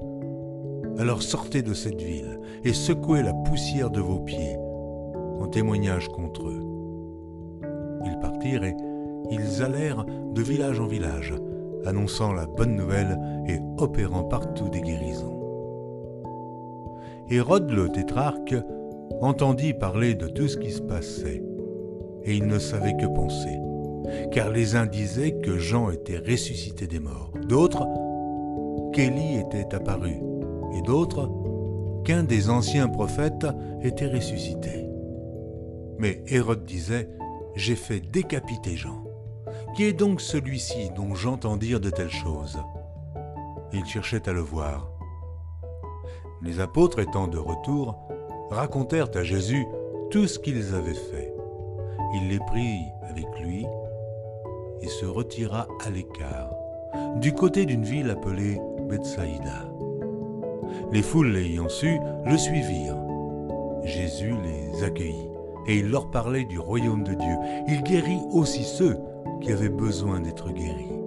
alors 0.97 1.21
sortez 1.21 1.61
de 1.61 1.73
cette 1.73 2.01
ville 2.01 2.39
et 2.63 2.73
secouez 2.73 3.23
la 3.23 3.33
poussière 3.33 3.89
de 3.89 4.01
vos 4.01 4.19
pieds 4.19 4.57
en 5.39 5.47
témoignage 5.47 6.09
contre 6.09 6.47
eux. 6.47 6.63
Ils 8.05 8.19
partirent 8.19 8.63
et 8.63 8.75
ils 9.29 9.63
allèrent 9.63 10.05
de 10.05 10.41
village 10.41 10.79
en 10.79 10.87
village, 10.87 11.33
annonçant 11.85 12.33
la 12.33 12.45
bonne 12.45 12.75
nouvelle 12.75 13.17
et 13.47 13.59
opérant 13.77 14.23
partout 14.23 14.69
des 14.69 14.81
guérisons. 14.81 15.39
Hérode 17.29 17.71
le 17.71 17.89
tétrarque 17.89 18.55
entendit 19.21 19.73
parler 19.73 20.15
de 20.15 20.27
tout 20.27 20.47
ce 20.47 20.57
qui 20.57 20.71
se 20.71 20.81
passait, 20.81 21.41
et 22.23 22.35
il 22.35 22.45
ne 22.45 22.59
savait 22.59 22.95
que 22.97 23.05
penser, 23.05 23.57
car 24.31 24.49
les 24.49 24.75
uns 24.75 24.85
disaient 24.85 25.39
que 25.39 25.57
Jean 25.57 25.89
était 25.89 26.17
ressuscité 26.17 26.87
des 26.87 26.99
morts, 26.99 27.31
d'autres 27.47 27.87
qu'Élie 28.93 29.37
était 29.37 29.73
apparu, 29.73 30.15
et 30.73 30.81
d'autres 30.81 31.29
qu'un 32.03 32.23
des 32.23 32.49
anciens 32.49 32.87
prophètes 32.87 33.47
était 33.81 34.07
ressuscité. 34.07 34.85
Mais 35.97 36.23
Hérode 36.27 36.65
disait, 36.65 37.09
J'ai 37.55 37.75
fait 37.75 37.99
décapiter 37.99 38.75
Jean. 38.75 39.03
Qui 39.75 39.85
est 39.85 39.93
donc 39.93 40.19
celui-ci 40.19 40.89
dont 40.95 41.15
j'entends 41.15 41.57
dire 41.57 41.79
de 41.79 41.89
telles 41.89 42.09
choses? 42.09 42.59
Il 43.73 43.85
cherchait 43.85 44.27
à 44.27 44.33
le 44.33 44.41
voir. 44.41 44.91
Les 46.41 46.59
apôtres 46.59 46.99
étant 46.99 47.27
de 47.27 47.37
retour, 47.37 47.95
racontèrent 48.49 49.15
à 49.15 49.23
Jésus 49.23 49.65
tout 50.09 50.27
ce 50.27 50.39
qu'ils 50.39 50.73
avaient 50.73 50.93
fait. 50.93 51.33
Il 52.15 52.29
les 52.29 52.39
prit 52.39 52.81
avec 53.09 53.27
lui 53.39 53.65
et 54.81 54.87
se 54.87 55.05
retira 55.05 55.67
à 55.85 55.89
l'écart, 55.89 56.51
du 57.17 57.33
côté 57.33 57.65
d'une 57.65 57.83
ville 57.83 58.09
appelée 58.09 58.59
Bethsaïda. 58.89 59.69
Les 60.91 61.01
foules 61.01 61.31
l'ayant 61.31 61.69
su, 61.69 61.99
le 62.25 62.37
suivirent. 62.37 62.97
Jésus 63.83 64.35
les 64.43 64.83
accueillit 64.83 65.31
et 65.67 65.77
il 65.77 65.89
leur 65.89 66.09
parlait 66.09 66.45
du 66.45 66.59
royaume 66.59 67.03
de 67.03 67.13
Dieu. 67.13 67.35
Il 67.67 67.83
guérit 67.83 68.21
aussi 68.31 68.63
ceux 68.63 68.97
qui 69.41 69.51
avaient 69.51 69.69
besoin 69.69 70.19
d'être 70.19 70.51
guéris. 70.51 70.99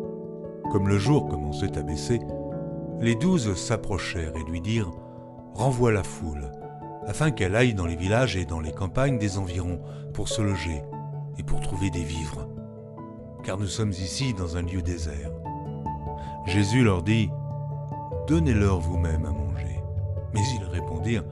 Comme 0.71 0.89
le 0.89 0.99
jour 0.99 1.29
commençait 1.29 1.77
à 1.79 1.83
baisser, 1.83 2.21
les 3.01 3.15
douze 3.15 3.55
s'approchèrent 3.55 4.37
et 4.37 4.51
lui 4.51 4.61
dirent 4.61 4.93
Renvoie 5.55 5.93
la 5.93 6.03
foule, 6.03 6.51
afin 7.07 7.31
qu'elle 7.31 7.55
aille 7.55 7.75
dans 7.75 7.87
les 7.87 7.95
villages 7.95 8.37
et 8.37 8.45
dans 8.45 8.61
les 8.61 8.73
campagnes 8.73 9.19
des 9.19 9.39
environs 9.39 9.81
pour 10.13 10.29
se 10.29 10.43
loger 10.43 10.83
et 11.39 11.43
pour 11.45 11.61
trouver 11.61 11.91
des 11.91 12.03
vivres. 12.03 12.49
Car 13.45 13.59
nous 13.59 13.67
sommes 13.67 13.91
ici 13.91 14.33
dans 14.33 14.57
un 14.57 14.63
lieu 14.63 14.81
désert. 14.81 15.31
Jésus 16.47 16.83
leur 16.83 17.03
dit 17.03 17.29
Donnez-leur 18.27 18.81
vous-même 18.81 19.27
à 19.27 19.31
manger. 19.31 19.83
Mais 20.33 20.41
ils 20.57 20.65
répondirent 20.65 21.25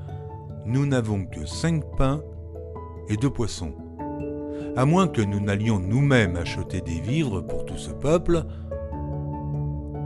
Nous 0.66 0.84
n'avons 0.84 1.24
que 1.24 1.46
cinq 1.46 1.82
pains 1.96 2.22
et 3.08 3.16
deux 3.16 3.30
poissons. 3.30 3.72
À 4.76 4.84
moins 4.84 5.08
que 5.08 5.22
nous 5.22 5.40
n'allions 5.40 5.78
nous-mêmes 5.78 6.36
acheter 6.36 6.82
des 6.82 7.00
vivres 7.00 7.40
pour 7.40 7.64
tout 7.64 7.78
ce 7.78 7.90
peuple. 7.90 8.44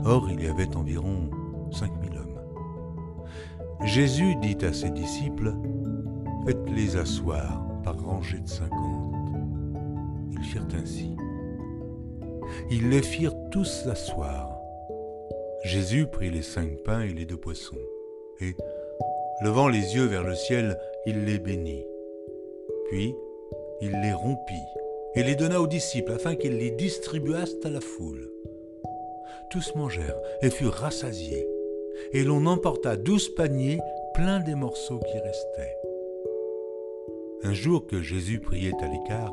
Or, 0.04 0.28
il 0.30 0.44
y 0.44 0.46
avait 0.46 0.76
environ 0.76 1.28
cinq 1.72 1.90
mille 2.00 2.16
hommes. 2.16 2.40
Jésus 3.82 4.36
dit 4.36 4.64
à 4.64 4.72
ses 4.72 4.90
disciples 4.90 5.54
Faites-les 6.46 6.96
asseoir 6.96 7.66
par 7.82 7.98
rangées 7.98 8.38
de 8.38 8.48
cinquante. 8.48 9.32
Ils 10.30 10.44
firent 10.44 10.68
ainsi. 10.80 11.16
Ils 12.70 12.90
les 12.90 13.02
firent 13.02 13.36
tous 13.50 13.86
asseoir. 13.86 14.60
Jésus 15.64 16.06
prit 16.06 16.30
les 16.30 16.42
cinq 16.42 16.82
pains 16.84 17.02
et 17.02 17.12
les 17.12 17.24
deux 17.24 17.36
poissons, 17.36 17.76
et, 18.40 18.54
levant 19.42 19.68
les 19.68 19.96
yeux 19.96 20.06
vers 20.06 20.22
le 20.22 20.34
ciel, 20.34 20.78
il 21.06 21.24
les 21.24 21.38
bénit. 21.38 21.84
Puis, 22.88 23.14
il 23.80 23.90
les 24.00 24.12
rompit 24.12 24.54
et 25.16 25.22
les 25.22 25.34
donna 25.34 25.60
aux 25.60 25.66
disciples 25.66 26.12
afin 26.12 26.36
qu'ils 26.36 26.58
les 26.58 26.70
distribuassent 26.70 27.56
à 27.64 27.70
la 27.70 27.80
foule. 27.80 28.30
Tous 29.50 29.74
mangèrent 29.74 30.20
et 30.42 30.50
furent 30.50 30.74
rassasiés, 30.74 31.48
et 32.12 32.22
l'on 32.22 32.46
emporta 32.46 32.96
douze 32.96 33.28
paniers 33.30 33.80
pleins 34.14 34.40
des 34.40 34.54
morceaux 34.54 35.00
qui 35.00 35.18
restaient. 35.18 35.76
Un 37.42 37.54
jour 37.54 37.86
que 37.86 38.02
Jésus 38.02 38.40
priait 38.40 38.74
à 38.80 38.86
l'écart, 38.86 39.32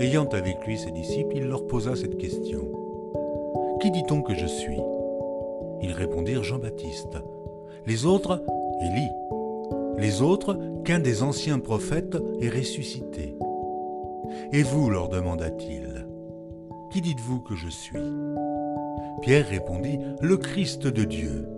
ayant 0.00 0.26
avec 0.26 0.66
lui 0.66 0.78
ses 0.78 0.90
disciples, 0.90 1.36
il 1.36 1.44
leur 1.44 1.66
posa 1.66 1.96
cette 1.96 2.18
question. 2.18 2.60
Qui 3.80 3.90
dit-on 3.90 4.22
que 4.22 4.34
je 4.34 4.46
suis? 4.46 4.78
Ils 5.82 5.92
répondirent 5.92 6.42
Jean-Baptiste. 6.42 7.18
Les 7.86 8.06
autres, 8.06 8.42
Élie. 8.80 9.10
Les 9.98 10.22
autres, 10.22 10.58
qu'un 10.84 10.98
des 10.98 11.22
anciens 11.22 11.58
prophètes 11.58 12.16
est 12.40 12.48
ressuscité. 12.48 13.36
Et 14.52 14.62
vous, 14.62 14.90
leur 14.90 15.08
demanda-t-il, 15.08 16.06
qui 16.90 17.00
dites-vous 17.00 17.40
que 17.40 17.54
je 17.54 17.68
suis? 17.68 17.98
Pierre 19.22 19.46
répondit, 19.46 19.98
le 20.20 20.36
Christ 20.36 20.86
de 20.86 21.04
Dieu. 21.04 21.48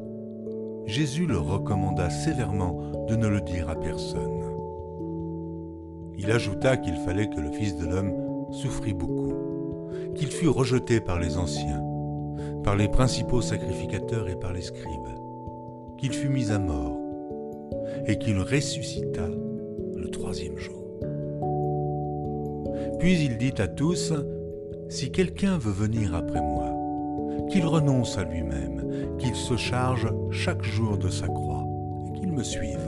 Jésus 0.87 1.27
leur 1.27 1.47
recommanda 1.47 2.09
sévèrement 2.09 3.07
de 3.09 3.17
ne 3.17 3.29
le 3.29 3.41
dire 3.41 3.69
à 3.69 3.75
personne. 3.75 4.48
Il 6.19 6.33
ajouta 6.33 6.77
qu'il 6.77 6.97
fallait 6.97 7.31
que 7.31 7.41
le 7.41 7.53
Fils 7.53 7.77
de 7.77 7.87
l'homme 7.87 8.13
souffrit 8.51 8.93
beaucoup, 8.93 9.33
qu'il 10.17 10.29
fût 10.29 10.49
rejeté 10.49 11.01
par 11.01 11.21
les 11.21 11.39
anciens, 11.39 11.83
par 12.65 12.75
les 12.75 12.89
principaux 12.89 13.41
sacrificateurs 13.41 14.29
et 14.29 14.35
par 14.35 14.53
les 14.53 14.63
scribes, 14.63 15.15
qu'il 15.97 16.13
fût 16.13 16.29
mis 16.29 16.51
à 16.51 16.59
mort, 16.59 16.99
et 18.07 18.19
qu'il 18.19 18.39
ressuscita 18.41 19.29
le 19.97 20.11
troisième 20.11 20.59
jour. 20.59 20.75
Puis 22.99 23.25
il 23.25 23.39
dit 23.39 23.55
à 23.59 23.69
tous, 23.69 24.13
Si 24.89 25.13
quelqu'un 25.13 25.57
veut 25.57 25.73
venir 25.73 26.17
après 26.17 26.41
moi, 26.41 26.75
qu'il 27.49 27.65
renonce 27.65 28.19
à 28.19 28.25
lui-même, 28.25 29.17
qu'il 29.19 29.37
se 29.37 29.57
charge 29.57 30.09
chaque 30.31 30.65
jour 30.65 30.99
de 30.99 31.09
sa 31.09 31.29
croix, 31.29 31.65
et 32.09 32.19
qu'il 32.19 32.33
me 32.33 32.43
suive. 32.43 32.88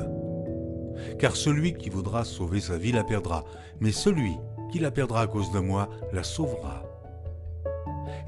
Car 1.21 1.37
celui 1.37 1.75
qui 1.75 1.91
voudra 1.91 2.25
sauver 2.25 2.61
sa 2.61 2.79
vie 2.79 2.93
la 2.93 3.05
perdra, 3.05 3.45
mais 3.79 3.93
celui 3.93 4.39
qui 4.73 4.79
la 4.79 4.91
perdra 4.91 5.21
à 5.21 5.27
cause 5.27 5.53
de 5.53 5.61
moi 5.61 5.89
la 6.15 6.23
sauvera. 6.23 6.83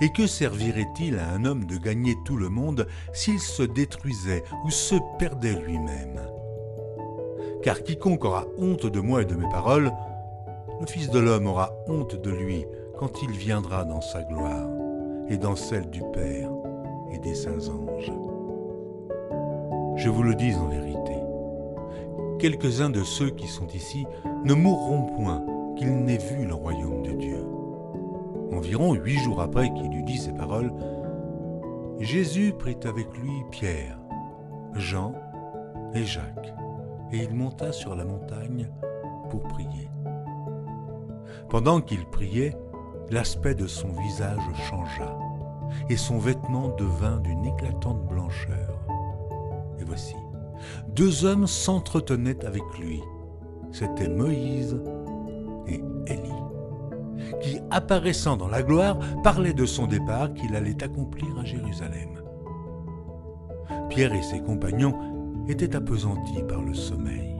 Et 0.00 0.10
que 0.10 0.26
servirait-il 0.26 1.18
à 1.18 1.30
un 1.30 1.46
homme 1.46 1.64
de 1.64 1.78
gagner 1.78 2.14
tout 2.26 2.36
le 2.36 2.50
monde 2.50 2.86
s'il 3.14 3.40
se 3.40 3.62
détruisait 3.62 4.42
ou 4.64 4.70
se 4.70 4.96
perdait 5.18 5.58
lui-même? 5.66 6.20
Car 7.62 7.82
quiconque 7.82 8.24
aura 8.24 8.44
honte 8.58 8.86
de 8.86 9.00
moi 9.00 9.22
et 9.22 9.24
de 9.24 9.36
mes 9.36 9.48
paroles, 9.48 9.90
le 10.80 10.86
Fils 10.86 11.10
de 11.10 11.18
l'homme 11.18 11.46
aura 11.46 11.72
honte 11.86 12.20
de 12.20 12.30
lui 12.30 12.66
quand 12.98 13.22
il 13.22 13.30
viendra 13.30 13.84
dans 13.84 14.00
sa 14.00 14.22
gloire 14.24 14.68
et 15.28 15.38
dans 15.38 15.56
celle 15.56 15.88
du 15.88 16.02
Père 16.12 16.50
et 17.12 17.18
des 17.18 17.34
saints 17.34 17.68
anges. 17.68 18.12
Je 19.96 20.08
vous 20.10 20.24
le 20.24 20.34
dis 20.34 20.54
en 20.54 20.66
vérité, 20.66 21.21
quelques-uns 22.42 22.90
de 22.90 23.04
ceux 23.04 23.30
qui 23.30 23.46
sont 23.46 23.68
ici 23.68 24.04
ne 24.44 24.52
mourront 24.52 25.04
point 25.14 25.44
qu'ils 25.76 26.02
n'aient 26.02 26.18
vu 26.18 26.44
le 26.44 26.54
royaume 26.54 27.00
de 27.02 27.12
Dieu. 27.12 27.46
Environ 28.50 28.94
huit 28.94 29.18
jours 29.18 29.40
après 29.40 29.72
qu'il 29.72 29.94
eut 29.94 30.02
dit 30.02 30.18
ces 30.18 30.32
paroles, 30.32 30.72
Jésus 32.00 32.52
prit 32.58 32.78
avec 32.82 33.16
lui 33.16 33.30
Pierre, 33.52 33.96
Jean 34.74 35.14
et 35.94 36.02
Jacques, 36.02 36.52
et 37.12 37.18
il 37.18 37.32
monta 37.32 37.70
sur 37.70 37.94
la 37.94 38.04
montagne 38.04 38.68
pour 39.30 39.44
prier. 39.44 39.88
Pendant 41.48 41.80
qu'il 41.80 42.04
priait, 42.06 42.56
l'aspect 43.10 43.54
de 43.54 43.68
son 43.68 43.92
visage 43.92 44.42
changea, 44.68 45.16
et 45.88 45.96
son 45.96 46.18
vêtement 46.18 46.70
devint 46.70 47.20
d'une 47.20 47.44
éclatante 47.44 48.04
blancheur. 48.08 48.84
Et 49.78 49.84
voici, 49.84 50.16
deux 50.88 51.24
hommes 51.24 51.46
s'entretenaient 51.46 52.44
avec 52.44 52.62
lui. 52.78 53.00
C'étaient 53.72 54.08
Moïse 54.08 54.80
et 55.66 55.82
Élie, 56.06 57.40
qui, 57.40 57.58
apparaissant 57.70 58.36
dans 58.36 58.48
la 58.48 58.62
gloire, 58.62 58.98
parlaient 59.22 59.54
de 59.54 59.66
son 59.66 59.86
départ 59.86 60.32
qu'il 60.34 60.54
allait 60.54 60.82
accomplir 60.82 61.38
à 61.38 61.44
Jérusalem. 61.44 62.22
Pierre 63.88 64.14
et 64.14 64.22
ses 64.22 64.40
compagnons 64.40 64.94
étaient 65.48 65.76
appesantis 65.76 66.42
par 66.48 66.62
le 66.62 66.74
sommeil. 66.74 67.36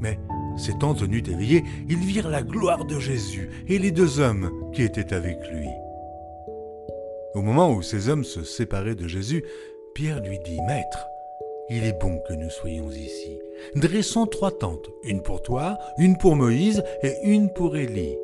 Mais 0.00 0.18
s'étant 0.56 0.94
tenus 0.94 1.22
éveillés, 1.28 1.64
ils 1.88 1.98
virent 1.98 2.28
la 2.28 2.42
gloire 2.42 2.84
de 2.84 2.98
Jésus 2.98 3.50
et 3.68 3.78
les 3.78 3.90
deux 3.90 4.20
hommes 4.20 4.50
qui 4.72 4.82
étaient 4.82 5.12
avec 5.12 5.38
lui. 5.52 5.68
Au 7.34 7.42
moment 7.42 7.72
où 7.72 7.82
ces 7.82 8.08
hommes 8.08 8.24
se 8.24 8.42
séparaient 8.42 8.94
de 8.94 9.06
Jésus, 9.06 9.44
Pierre 9.94 10.20
lui 10.22 10.38
dit, 10.44 10.60
Maître, 10.66 11.06
il 11.70 11.84
est 11.84 11.98
bon 11.98 12.18
que 12.26 12.34
nous 12.34 12.50
soyons 12.50 12.90
ici. 12.90 13.38
Dressons 13.76 14.26
trois 14.26 14.50
tentes, 14.50 14.90
une 15.04 15.22
pour 15.22 15.40
toi, 15.40 15.78
une 15.98 16.18
pour 16.18 16.34
Moïse 16.34 16.82
et 17.02 17.14
une 17.22 17.52
pour 17.52 17.76
Élie. 17.76 18.18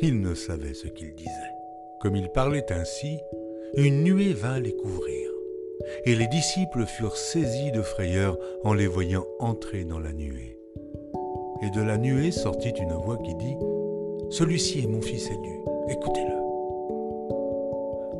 Il 0.00 0.20
ne 0.20 0.34
savait 0.34 0.74
ce 0.74 0.86
qu'il 0.86 1.14
disait. 1.14 1.30
Comme 2.00 2.14
il 2.14 2.28
parlait 2.30 2.70
ainsi, 2.70 3.18
une 3.76 4.04
nuée 4.04 4.34
vint 4.34 4.60
les 4.60 4.74
couvrir, 4.76 5.30
et 6.04 6.14
les 6.14 6.28
disciples 6.28 6.86
furent 6.86 7.16
saisis 7.16 7.72
de 7.72 7.82
frayeur 7.82 8.38
en 8.62 8.72
les 8.72 8.86
voyant 8.86 9.26
entrer 9.40 9.84
dans 9.84 9.98
la 9.98 10.12
nuée. 10.12 10.56
Et 11.62 11.70
de 11.70 11.82
la 11.82 11.98
nuée 11.98 12.30
sortit 12.30 12.70
une 12.70 12.92
voix 12.92 13.18
qui 13.18 13.34
dit, 13.34 13.56
Celui-ci 14.30 14.84
est 14.84 14.88
mon 14.88 15.02
fils 15.02 15.26
élu, 15.26 15.58
écoutez-le. 15.88 16.34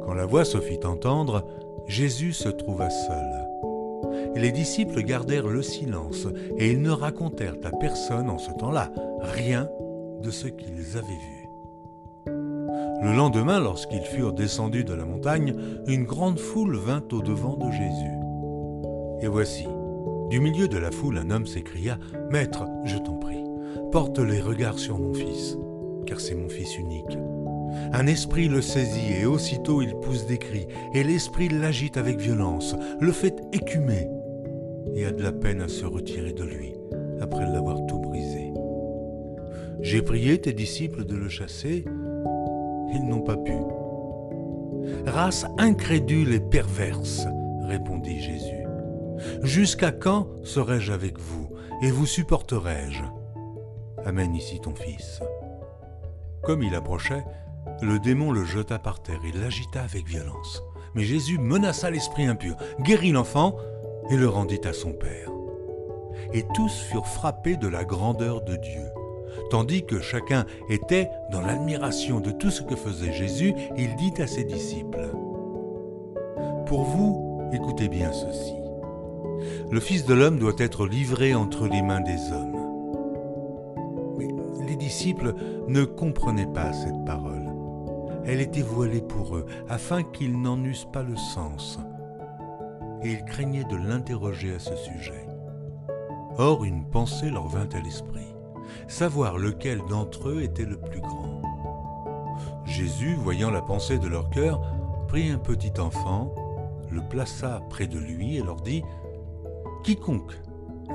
Quand 0.05 0.15
la 0.15 0.27
voix 0.27 0.45
se 0.45 0.61
fit 0.61 0.85
entendre, 0.85 1.45
Jésus 1.87 2.33
se 2.33 2.49
trouva 2.49 2.91
seul. 2.91 3.54
Les 4.37 4.51
disciples 4.51 5.03
gardèrent 5.03 5.49
le 5.49 5.63
silence, 5.63 6.27
et 6.59 6.71
ils 6.71 6.83
ne 6.83 6.91
racontèrent 6.91 7.57
à 7.65 7.71
personne 7.71 8.29
en 8.29 8.39
ce 8.39 8.51
temps-là 8.53 8.91
rien 9.21 9.69
de 10.23 10.31
ce 10.31 10.49
qu'ils 10.49 10.97
avaient 10.97 11.09
vu. 11.09 11.45
Le 12.27 13.15
lendemain, 13.15 13.61
lorsqu'ils 13.61 14.03
furent 14.03 14.33
descendus 14.33 14.85
de 14.85 14.95
la 14.95 15.05
montagne, 15.05 15.55
une 15.87 16.05
grande 16.05 16.39
foule 16.39 16.77
vint 16.77 17.05
au 17.13 17.21
devant 17.21 17.57
de 17.57 17.71
Jésus. 17.71 18.15
Et 19.21 19.29
voici, 19.29 19.67
du 20.31 20.41
milieu 20.41 20.69
de 20.69 20.79
la 20.79 20.91
foule, 20.91 21.19
un 21.19 21.31
homme 21.31 21.47
s'écria, 21.47 21.99
Maître, 22.31 22.65
je 22.85 22.97
t'en 22.97 23.17
prie, 23.17 23.45
porte 23.93 24.19
les 24.19 24.41
regards 24.41 24.79
sur 24.79 24.99
mon 24.99 25.13
fils, 25.13 25.57
car 26.07 26.19
c'est 26.19 26.35
mon 26.35 26.49
fils 26.49 26.79
unique. 26.79 27.19
Un 27.93 28.07
esprit 28.07 28.49
le 28.49 28.63
saisit 28.63 29.13
et 29.21 29.27
aussitôt 29.27 29.83
il 29.83 29.95
pousse 29.97 30.27
des 30.27 30.39
cris, 30.39 30.67
et 30.95 31.05
l'esprit 31.05 31.49
l'agite 31.49 31.97
avec 31.97 32.19
violence, 32.19 32.75
le 33.01 33.13
fait 33.13 33.37
écumer, 33.53 34.09
et 34.95 35.07
a 35.07 35.13
de 35.13 35.23
la 35.23 35.33
peine 35.33 35.61
à 35.61 35.69
se 35.69 35.85
retirer 35.85 36.33
de 36.33 36.45
lui, 36.45 36.75
après 37.21 37.45
l'avoir 37.45 37.85
tout 37.87 37.99
brisé. 37.99 38.53
J'ai 39.81 40.03
prié 40.03 40.41
tes 40.41 40.53
disciples 40.53 41.05
de 41.05 41.17
le 41.17 41.29
chasser, 41.29 41.85
ils 42.93 43.05
n'ont 43.07 43.23
pas 43.23 43.37
pu. 43.37 43.57
Race 45.07 45.47
incrédule 45.59 46.33
et 46.33 46.41
perverse, 46.41 47.27
répondit 47.63 48.21
Jésus. 48.21 48.65
Jusqu'à 49.43 49.93
quand 49.93 50.29
serai-je 50.45 50.93
avec 50.93 51.19
vous 51.19 51.49
et 51.83 51.91
vous 51.91 52.07
supporterai-je? 52.07 53.05
Amène 54.05 54.35
ici 54.35 54.61
ton 54.61 54.75
fils. 54.75 55.21
Comme 56.43 56.63
il 56.63 56.75
approchait, 56.75 57.25
le 57.81 57.99
démon 57.99 58.33
le 58.33 58.45
jeta 58.45 58.79
par 58.79 59.03
terre 59.03 59.21
et 59.27 59.39
l'agita 59.39 59.83
avec 59.83 60.07
violence. 60.07 60.63
Mais 60.95 61.05
Jésus 61.05 61.39
menaça 61.39 61.91
l'esprit 61.91 62.27
impur, 62.27 62.57
guérit 62.81 63.13
l'enfant 63.13 63.57
et 64.11 64.17
le 64.17 64.29
rendit 64.29 64.61
à 64.65 64.73
son 64.73 64.93
père. 64.93 65.31
Et 66.33 66.45
tous 66.55 66.73
furent 66.91 67.07
frappés 67.07 67.57
de 67.57 67.69
la 67.69 67.85
grandeur 67.85 68.43
de 68.43 68.57
Dieu. 68.57 68.85
Tandis 69.51 69.85
que 69.85 70.01
chacun 70.01 70.47
était 70.69 71.09
dans 71.31 71.41
l'admiration 71.41 72.21
de 72.21 72.31
tout 72.31 72.51
ce 72.51 72.63
que 72.63 72.77
faisait 72.77 73.13
Jésus, 73.13 73.55
il 73.77 73.95
dit 73.97 74.13
à 74.21 74.27
ses 74.27 74.45
disciples, 74.45 75.11
Pour 76.67 76.85
vous, 76.85 77.41
écoutez 77.53 77.89
bien 77.89 78.13
ceci. 78.13 78.55
Le 79.71 79.81
Fils 79.81 80.05
de 80.05 80.15
l'homme 80.15 80.39
doit 80.39 80.55
être 80.59 80.87
livré 80.87 81.35
entre 81.35 81.67
les 81.67 81.83
mains 81.83 82.01
des 82.01 82.33
hommes. 82.33 82.57
Mais 84.17 84.29
les 84.67 84.77
disciples 84.77 85.35
ne 85.69 85.85
comprenaient 85.85 86.53
pas 86.53 86.73
cette 86.73 87.05
parole. 87.05 87.53
Elle 88.25 88.41
était 88.41 88.63
voilée 88.63 89.03
pour 89.03 89.37
eux, 89.37 89.47
afin 89.69 90.03
qu'ils 90.03 90.41
n'en 90.41 90.63
eussent 90.65 90.89
pas 90.91 91.03
le 91.03 91.17
sens. 91.17 91.79
Et 93.05 93.13
ils 93.13 93.25
craignaient 93.25 93.65
de 93.65 93.77
l'interroger 93.77 94.55
à 94.55 94.59
ce 94.59 94.75
sujet. 94.77 95.27
Or 96.39 96.65
une 96.65 96.85
pensée 96.85 97.31
leur 97.31 97.47
vint 97.49 97.69
à 97.73 97.81
l'esprit, 97.81 98.35
savoir 98.89 99.39
lequel 99.39 99.81
d'entre 99.89 100.31
eux 100.31 100.43
était 100.43 100.65
le 100.65 100.79
plus 100.79 101.01
grand. 101.01 101.43
Jésus, 102.65 103.15
voyant 103.15 103.51
la 103.51 103.63
pensée 103.63 103.99
de 103.99 104.09
leur 104.09 104.31
cœur, 104.31 104.61
prit 105.07 105.31
un 105.31 105.39
petit 105.39 105.79
enfant, 105.79 106.35
le 106.91 107.03
plaça 107.03 107.61
près 107.71 107.87
de 107.87 107.99
lui 107.99 108.37
et 108.37 108.43
leur 108.43 108.61
dit, 108.61 108.83
Quiconque 109.85 110.41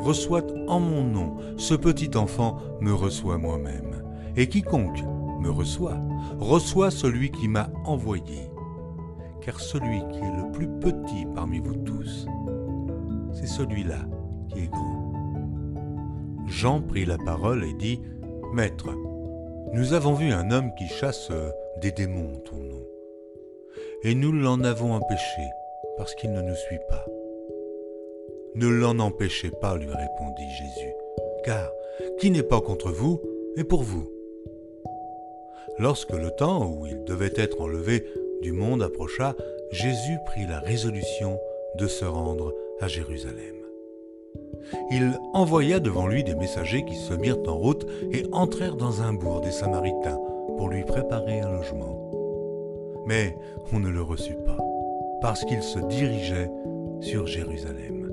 reçoit 0.01 0.43
en 0.67 0.79
mon 0.79 1.03
nom 1.03 1.37
ce 1.57 1.73
petit 1.73 2.17
enfant 2.17 2.57
me 2.81 2.93
reçoit 2.93 3.37
moi-même, 3.37 4.03
et 4.35 4.49
quiconque 4.49 5.03
me 5.39 5.49
reçoit, 5.49 5.97
reçoit 6.39 6.91
celui 6.91 7.31
qui 7.31 7.47
m'a 7.47 7.69
envoyé. 7.85 8.48
Car 9.41 9.59
celui 9.59 9.99
qui 10.11 10.19
est 10.19 10.37
le 10.37 10.51
plus 10.51 10.67
petit 10.67 11.25
parmi 11.33 11.59
vous 11.59 11.75
tous, 11.77 12.27
c'est 13.33 13.47
celui-là 13.47 13.99
qui 14.49 14.59
est 14.59 14.67
grand. 14.67 15.13
Jean 16.47 16.81
prit 16.81 17.05
la 17.05 17.17
parole 17.17 17.63
et 17.63 17.73
dit, 17.73 18.01
Maître, 18.53 18.89
nous 19.73 19.93
avons 19.93 20.13
vu 20.13 20.31
un 20.31 20.51
homme 20.51 20.73
qui 20.75 20.87
chasse 20.87 21.31
des 21.81 21.91
démons 21.91 22.33
en 22.35 22.39
ton 22.39 22.57
nom. 22.57 22.83
Et 24.03 24.15
nous 24.15 24.31
l'en 24.31 24.63
avons 24.63 24.93
empêché, 24.93 25.41
parce 25.97 26.15
qu'il 26.15 26.31
ne 26.31 26.41
nous 26.41 26.55
suit 26.55 26.79
pas. 26.89 27.05
Ne 28.55 28.67
l'en 28.67 28.97
empêchez 28.99 29.51
pas, 29.51 29.77
lui 29.77 29.87
répondit 29.87 30.49
Jésus, 30.49 30.93
car 31.43 31.69
qui 32.19 32.31
n'est 32.31 32.43
pas 32.43 32.61
contre 32.61 32.91
vous 32.91 33.21
est 33.57 33.63
pour 33.63 33.83
vous. 33.83 34.09
Lorsque 35.77 36.13
le 36.13 36.31
temps 36.31 36.67
où 36.67 36.85
il 36.87 37.03
devait 37.03 37.33
être 37.35 37.61
enlevé 37.61 38.05
du 38.41 38.51
monde 38.51 38.81
approcha, 38.81 39.35
Jésus 39.71 40.17
prit 40.25 40.45
la 40.47 40.59
résolution 40.59 41.39
de 41.77 41.87
se 41.87 42.05
rendre 42.05 42.53
à 42.79 42.87
Jérusalem. 42.87 43.55
Il 44.91 45.17
envoya 45.33 45.79
devant 45.79 46.07
lui 46.07 46.23
des 46.23 46.35
messagers 46.35 46.85
qui 46.85 46.95
se 46.95 47.13
mirent 47.13 47.43
en 47.47 47.55
route 47.55 47.85
et 48.11 48.25
entrèrent 48.31 48.75
dans 48.75 49.01
un 49.01 49.13
bourg 49.13 49.41
des 49.41 49.51
Samaritains 49.51 50.19
pour 50.57 50.69
lui 50.69 50.83
préparer 50.83 51.41
un 51.41 51.51
logement. 51.51 51.95
Mais 53.05 53.35
on 53.73 53.79
ne 53.79 53.89
le 53.89 54.01
reçut 54.01 54.37
pas, 54.45 54.57
parce 55.21 55.43
qu'il 55.45 55.63
se 55.63 55.79
dirigeait 55.79 56.49
sur 57.01 57.25
Jérusalem. 57.25 58.11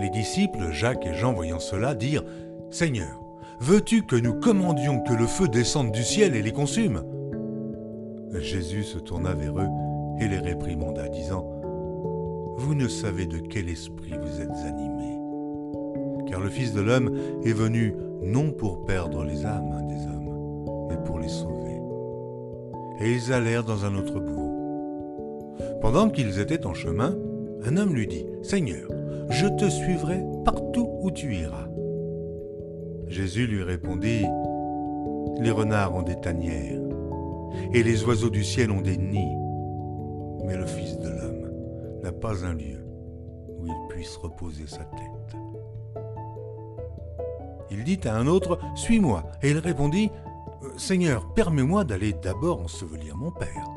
Les 0.00 0.10
disciples, 0.10 0.70
Jacques 0.70 1.06
et 1.06 1.14
Jean 1.14 1.32
voyant 1.32 1.58
cela, 1.58 1.94
dirent, 1.94 2.24
Seigneur, 2.70 3.24
Veux-tu 3.60 4.02
que 4.02 4.14
nous 4.14 4.34
commandions 4.34 5.00
que 5.00 5.12
le 5.12 5.26
feu 5.26 5.48
descende 5.48 5.90
du 5.90 6.04
ciel 6.04 6.36
et 6.36 6.42
les 6.42 6.52
consume? 6.52 7.02
Jésus 8.34 8.84
se 8.84 8.98
tourna 8.98 9.34
vers 9.34 9.58
eux 9.58 9.68
et 10.20 10.28
les 10.28 10.38
réprimanda, 10.38 11.08
disant, 11.08 11.46
Vous 12.56 12.74
ne 12.74 12.88
savez 12.88 13.26
de 13.26 13.38
quel 13.38 13.68
esprit 13.68 14.12
vous 14.20 14.40
êtes 14.40 14.66
animés, 14.66 15.18
car 16.26 16.40
le 16.40 16.48
Fils 16.48 16.72
de 16.72 16.80
l'homme 16.80 17.10
est 17.44 17.52
venu 17.52 17.94
non 18.22 18.50
pour 18.50 18.84
perdre 18.84 19.24
les 19.24 19.44
âmes 19.46 19.86
des 19.88 20.06
hommes, 20.06 20.86
mais 20.88 20.96
pour 21.04 21.18
les 21.18 21.28
sauver. 21.28 21.80
Et 23.00 23.12
ils 23.12 23.32
allèrent 23.32 23.64
dans 23.64 23.84
un 23.84 23.94
autre 23.94 24.18
bourg. 24.18 24.48
Pendant 25.80 26.10
qu'ils 26.10 26.40
étaient 26.40 26.66
en 26.66 26.74
chemin, 26.74 27.16
un 27.64 27.76
homme 27.76 27.94
lui 27.94 28.06
dit, 28.06 28.26
Seigneur, 28.42 28.88
je 29.30 29.46
te 29.46 29.68
suivrai 29.68 30.24
partout 30.44 30.88
où 31.00 31.10
tu 31.10 31.34
iras. 31.34 31.68
Jésus 33.06 33.46
lui 33.46 33.62
répondit, 33.62 34.26
Les 35.40 35.50
renards 35.50 35.94
ont 35.94 36.02
des 36.02 36.20
tanières, 36.20 36.80
et 37.72 37.82
les 37.82 38.04
oiseaux 38.04 38.30
du 38.30 38.44
ciel 38.44 38.70
ont 38.70 38.80
des 38.80 38.96
nids, 38.96 39.36
mais 40.44 40.56
le 40.56 40.66
Fils 40.66 40.98
de 40.98 41.08
l'homme 41.08 41.50
n'a 42.02 42.12
pas 42.12 42.44
un 42.44 42.54
lieu 42.54 42.84
où 43.58 43.66
il 43.66 43.88
puisse 43.88 44.16
reposer 44.16 44.66
sa 44.66 44.84
tête. 44.84 45.36
Il 47.70 47.84
dit 47.84 48.00
à 48.04 48.16
un 48.16 48.26
autre, 48.26 48.58
Suis-moi, 48.74 49.24
et 49.42 49.50
il 49.50 49.58
répondit, 49.58 50.10
Seigneur, 50.76 51.32
permets-moi 51.34 51.84
d'aller 51.84 52.12
d'abord 52.12 52.60
ensevelir 52.60 53.16
mon 53.16 53.30
Père. 53.30 53.68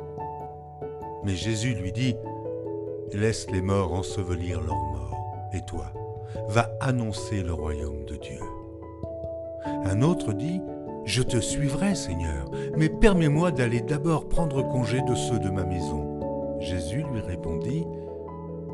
Mais 1.24 1.36
Jésus 1.36 1.74
lui 1.76 1.92
dit, 1.92 2.16
Laisse 3.14 3.50
les 3.52 3.62
morts 3.62 3.94
ensevelir 3.94 4.62
leurs 4.62 4.76
morts, 4.76 5.50
et 5.54 5.62
toi, 5.66 5.92
va 6.48 6.72
annoncer 6.80 7.44
le 7.44 7.54
royaume 7.54 8.06
de 8.06 8.16
Dieu. 8.16 8.40
Un 9.66 10.02
autre 10.02 10.32
dit, 10.32 10.62
Je 11.06 11.24
te 11.24 11.38
suivrai, 11.38 11.96
Seigneur, 11.96 12.50
mais 12.78 12.90
permets-moi 12.90 13.52
d'aller 13.52 13.82
d'abord 13.82 14.28
prendre 14.28 14.62
congé 14.62 15.02
de 15.02 15.16
ceux 15.16 15.40
de 15.40 15.50
ma 15.50 15.64
maison. 15.64 16.58
Jésus 16.60 17.04
lui 17.12 17.22
répondit, 17.22 17.86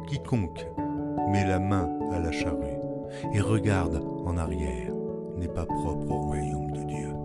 Quiconque 0.07 0.65
met 1.29 1.45
la 1.45 1.59
main 1.59 1.89
à 2.11 2.19
la 2.19 2.31
charrue 2.31 2.77
et 3.33 3.39
regarde 3.39 4.03
en 4.25 4.37
arrière 4.37 4.93
n'est 5.37 5.47
pas 5.47 5.65
propre 5.65 6.11
au 6.11 6.21
royaume 6.21 6.71
de 6.71 6.83
Dieu. 6.83 7.16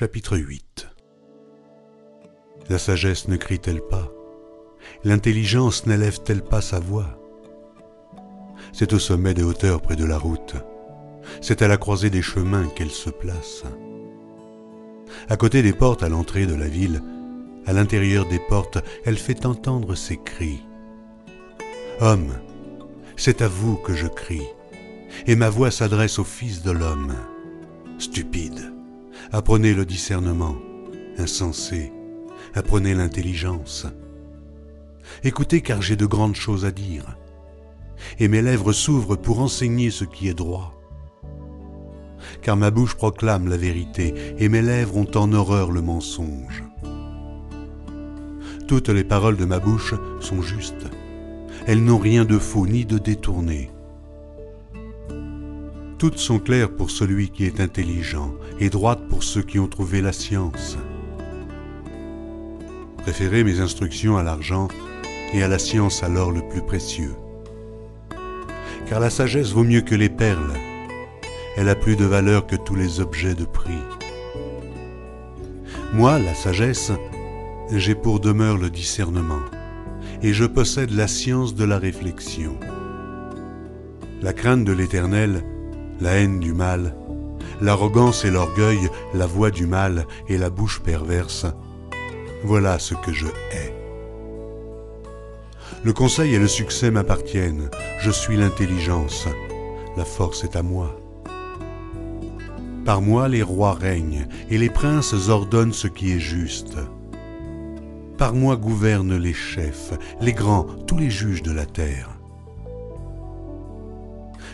Chapitre 0.00 0.38
8. 0.38 0.88
La 2.70 2.78
sagesse 2.78 3.28
ne 3.28 3.36
crie-t-elle 3.36 3.82
pas? 3.82 4.10
L'intelligence 5.04 5.84
n'élève-t-elle 5.84 6.40
pas 6.42 6.62
sa 6.62 6.80
voix? 6.80 7.20
C'est 8.72 8.94
au 8.94 8.98
sommet 8.98 9.34
des 9.34 9.42
hauteurs 9.42 9.82
près 9.82 9.96
de 9.96 10.06
la 10.06 10.16
route. 10.16 10.56
C'est 11.42 11.60
à 11.60 11.68
la 11.68 11.76
croisée 11.76 12.08
des 12.08 12.22
chemins 12.22 12.66
qu'elle 12.68 12.90
se 12.90 13.10
place. 13.10 13.64
À 15.28 15.36
côté 15.36 15.60
des 15.60 15.74
portes 15.74 16.02
à 16.02 16.08
l'entrée 16.08 16.46
de 16.46 16.54
la 16.54 16.68
ville, 16.68 17.02
à 17.66 17.74
l'intérieur 17.74 18.26
des 18.26 18.40
portes, 18.48 18.78
elle 19.04 19.18
fait 19.18 19.44
entendre 19.44 19.94
ses 19.94 20.16
cris. 20.16 20.62
Homme, 22.00 22.38
c'est 23.18 23.42
à 23.42 23.48
vous 23.48 23.76
que 23.76 23.92
je 23.92 24.06
crie, 24.06 24.48
et 25.26 25.36
ma 25.36 25.50
voix 25.50 25.70
s'adresse 25.70 26.18
au 26.18 26.24
Fils 26.24 26.62
de 26.62 26.70
l'homme. 26.70 27.12
Stupide, 27.98 28.72
apprenez 29.32 29.74
le 29.74 29.84
discernement. 29.84 30.56
Insensé, 31.18 31.92
apprenez 32.54 32.94
l'intelligence. 32.94 33.86
Écoutez 35.24 35.60
car 35.60 35.82
j'ai 35.82 35.96
de 35.96 36.06
grandes 36.06 36.34
choses 36.34 36.64
à 36.64 36.70
dire, 36.70 37.16
et 38.18 38.28
mes 38.28 38.42
lèvres 38.42 38.72
s'ouvrent 38.72 39.16
pour 39.16 39.40
enseigner 39.40 39.90
ce 39.90 40.04
qui 40.04 40.28
est 40.28 40.34
droit. 40.34 40.74
Car 42.42 42.56
ma 42.56 42.70
bouche 42.70 42.94
proclame 42.94 43.48
la 43.48 43.56
vérité, 43.56 44.14
et 44.38 44.48
mes 44.48 44.62
lèvres 44.62 44.96
ont 44.96 45.10
en 45.16 45.32
horreur 45.32 45.70
le 45.72 45.82
mensonge. 45.82 46.64
Toutes 48.66 48.88
les 48.88 49.04
paroles 49.04 49.36
de 49.36 49.44
ma 49.44 49.58
bouche 49.58 49.94
sont 50.20 50.42
justes, 50.42 50.86
elles 51.66 51.84
n'ont 51.84 51.98
rien 51.98 52.24
de 52.24 52.38
faux 52.38 52.66
ni 52.66 52.84
de 52.84 52.98
détourné. 52.98 53.70
Toutes 56.00 56.16
sont 56.16 56.38
claires 56.38 56.70
pour 56.70 56.90
celui 56.90 57.28
qui 57.28 57.44
est 57.44 57.60
intelligent 57.60 58.32
et 58.58 58.70
droites 58.70 59.06
pour 59.10 59.22
ceux 59.22 59.42
qui 59.42 59.58
ont 59.58 59.68
trouvé 59.68 60.00
la 60.00 60.14
science. 60.14 60.78
Préférez 63.02 63.44
mes 63.44 63.60
instructions 63.60 64.16
à 64.16 64.22
l'argent 64.22 64.68
et 65.34 65.42
à 65.42 65.48
la 65.48 65.58
science 65.58 66.02
à 66.02 66.08
l'or 66.08 66.32
le 66.32 66.40
plus 66.48 66.62
précieux. 66.62 67.14
Car 68.88 68.98
la 68.98 69.10
sagesse 69.10 69.52
vaut 69.52 69.62
mieux 69.62 69.82
que 69.82 69.94
les 69.94 70.08
perles, 70.08 70.54
elle 71.58 71.68
a 71.68 71.74
plus 71.74 71.96
de 71.96 72.06
valeur 72.06 72.46
que 72.46 72.56
tous 72.56 72.76
les 72.76 73.00
objets 73.00 73.34
de 73.34 73.44
prix. 73.44 73.84
Moi, 75.92 76.18
la 76.18 76.32
sagesse, 76.32 76.92
j'ai 77.74 77.94
pour 77.94 78.20
demeure 78.20 78.56
le 78.56 78.70
discernement, 78.70 79.42
et 80.22 80.32
je 80.32 80.46
possède 80.46 80.92
la 80.92 81.08
science 81.08 81.54
de 81.54 81.64
la 81.64 81.78
réflexion. 81.78 82.58
La 84.22 84.32
crainte 84.32 84.64
de 84.64 84.72
l'Éternel, 84.72 85.44
la 86.00 86.12
haine 86.12 86.40
du 86.40 86.52
mal, 86.52 86.94
l'arrogance 87.60 88.24
et 88.24 88.30
l'orgueil, 88.30 88.88
la 89.14 89.26
voix 89.26 89.50
du 89.50 89.66
mal 89.66 90.06
et 90.28 90.38
la 90.38 90.50
bouche 90.50 90.80
perverse, 90.80 91.46
voilà 92.44 92.78
ce 92.78 92.94
que 92.94 93.12
je 93.12 93.26
hais. 93.26 93.74
Le 95.84 95.92
conseil 95.92 96.34
et 96.34 96.38
le 96.38 96.48
succès 96.48 96.90
m'appartiennent, 96.90 97.70
je 98.00 98.10
suis 98.10 98.36
l'intelligence, 98.36 99.26
la 99.96 100.04
force 100.04 100.44
est 100.44 100.56
à 100.56 100.62
moi. 100.62 100.96
Par 102.84 103.02
moi 103.02 103.28
les 103.28 103.42
rois 103.42 103.74
règnent, 103.74 104.26
et 104.48 104.58
les 104.58 104.70
princes 104.70 105.28
ordonnent 105.28 105.72
ce 105.72 105.86
qui 105.86 106.12
est 106.12 106.20
juste. 106.20 106.76
Par 108.16 108.34
moi 108.34 108.56
gouvernent 108.56 109.16
les 109.16 109.32
chefs, 109.32 109.92
les 110.20 110.32
grands, 110.32 110.64
tous 110.86 110.98
les 110.98 111.10
juges 111.10 111.42
de 111.42 111.52
la 111.52 111.66
terre. 111.66 112.19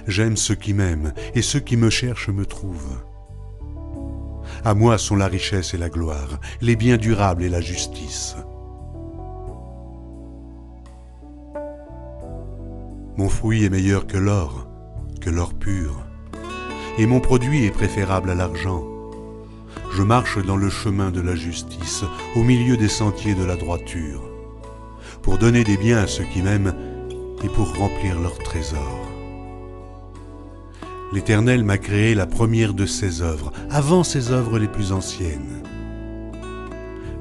J'aime 0.07 0.37
ceux 0.37 0.55
qui 0.55 0.73
m'aiment, 0.73 1.13
et 1.35 1.43
ceux 1.43 1.61
qui 1.61 1.77
me 1.77 1.91
cherchent 1.91 2.29
me 2.29 2.47
trouvent. 2.47 3.03
À 4.65 4.75
moi 4.75 4.99
sont 4.99 5.17
la 5.17 5.27
richesse 5.27 5.75
et 5.75 5.79
la 5.79 5.89
gloire, 5.89 6.41
les 6.61 6.77
biens 6.77 6.97
durables 6.97 7.43
et 7.43 7.49
la 7.49 7.61
justice. 7.61 8.37
Mon 13.17 13.29
fruit 13.29 13.65
est 13.65 13.71
meilleur 13.71 14.07
que 14.07 14.19
l'or, 14.19 14.69
que 15.21 15.31
l'or 15.31 15.55
pur, 15.55 16.05
et 16.99 17.07
mon 17.07 17.21
produit 17.21 17.65
est 17.65 17.71
préférable 17.71 18.31
à 18.31 18.35
l'argent. 18.35 18.85
Je 19.93 20.03
marche 20.03 20.39
dans 20.45 20.57
le 20.57 20.69
chemin 20.69 21.11
de 21.11 21.21
la 21.21 21.35
justice, 21.35 22.05
au 22.37 22.43
milieu 22.43 22.77
des 22.77 22.89
sentiers 22.89 23.35
de 23.35 23.45
la 23.45 23.57
droiture, 23.57 24.23
pour 25.23 25.39
donner 25.39 25.65
des 25.65 25.77
biens 25.77 25.99
à 25.99 26.07
ceux 26.07 26.25
qui 26.25 26.43
m'aiment 26.43 26.75
et 27.43 27.49
pour 27.49 27.75
remplir 27.77 28.21
leurs 28.21 28.39
trésors. 28.39 29.06
L'Éternel 31.17 31.65
m'a 31.65 31.79
créé 31.79 32.15
la 32.15 32.27
première 32.27 32.75
de 32.75 32.85
ses 32.85 33.23
œuvres, 33.23 33.51
avant 33.71 34.05
ses 34.05 34.33
œuvres 34.33 34.59
les 34.59 34.69
plus 34.69 34.93
anciennes. 34.93 35.63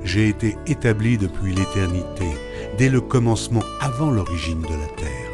J'ai 0.03 0.27
été 0.27 0.57
établi 0.67 1.17
depuis 1.17 1.53
l'éternité, 1.53 2.25
dès 2.77 2.89
le 2.89 2.99
commencement, 2.99 3.63
avant 3.79 4.11
l'origine 4.11 4.61
de 4.63 4.67
la 4.67 4.87
terre. 4.97 5.31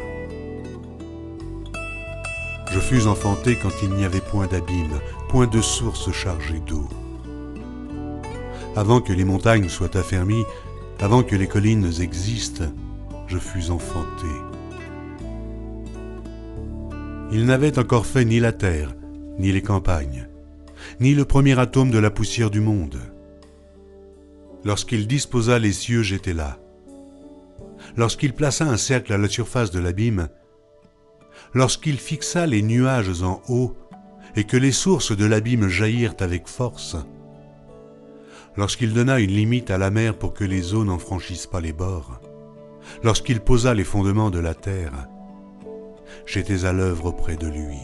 Je 2.72 2.80
fus 2.80 3.08
enfanté 3.08 3.58
quand 3.60 3.72
il 3.82 3.96
n'y 3.96 4.06
avait 4.06 4.22
point 4.22 4.46
d'abîme, 4.46 5.00
point 5.28 5.48
de 5.48 5.60
source 5.60 6.12
chargée 6.12 6.62
d'eau. 6.68 6.88
Avant 8.76 9.02
que 9.02 9.12
les 9.12 9.26
montagnes 9.26 9.70
soient 9.70 9.98
affermies, 9.98 10.46
avant 11.00 11.24
que 11.24 11.36
les 11.36 11.48
collines 11.48 11.92
existent, 12.00 12.66
je 13.26 13.40
fus 13.40 13.72
enfanté. 13.72 14.51
Il 17.34 17.46
n'avait 17.46 17.80
encore 17.80 18.06
fait 18.06 18.26
ni 18.26 18.42
la 18.42 18.52
terre, 18.52 18.94
ni 19.40 19.54
les 19.54 19.62
campagnes, 19.62 20.28
ni 21.00 21.16
le 21.16 21.24
premier 21.24 21.58
atome 21.58 21.90
de 21.90 21.98
la 21.98 22.12
poussière 22.12 22.50
du 22.50 22.60
monde. 22.60 23.00
Lorsqu'il 24.66 25.08
disposa 25.08 25.58
les 25.58 25.72
cieux, 25.72 26.04
j'étais 26.04 26.34
là. 26.34 26.60
Lorsqu'il 27.96 28.34
plaça 28.34 28.66
un 28.66 28.76
cercle 28.76 29.14
à 29.14 29.18
la 29.18 29.30
surface 29.30 29.72
de 29.72 29.80
l'abîme, 29.80 30.28
lorsqu'il 31.54 31.98
fixa 31.98 32.46
les 32.46 32.62
nuages 32.62 33.24
en 33.24 33.42
haut 33.48 33.78
et 34.36 34.44
que 34.44 34.58
les 34.58 34.74
sources 34.74 35.16
de 35.16 35.26
l'abîme 35.26 35.70
jaillirent 35.70 36.16
avec 36.20 36.50
force, 36.50 36.98
lorsqu'il 38.58 38.94
donna 38.94 39.20
une 39.20 39.32
limite 39.32 39.72
à 39.72 39.78
la 39.78 39.90
mer 39.90 40.18
pour 40.18 40.34
que 40.34 40.44
les 40.44 40.74
eaux 40.74 40.84
n'en 40.84 41.00
franchissent 41.00 41.48
pas 41.48 41.62
les 41.62 41.74
bords, 41.74 42.20
lorsqu'il 43.04 43.40
posa 43.40 43.74
les 43.74 43.86
fondements 43.86 44.32
de 44.32 44.40
la 44.40 44.54
terre, 44.54 45.08
j'étais 46.26 46.66
à 46.66 46.74
l'œuvre 46.74 47.08
auprès 47.08 47.36
de 47.36 47.48
lui, 47.48 47.78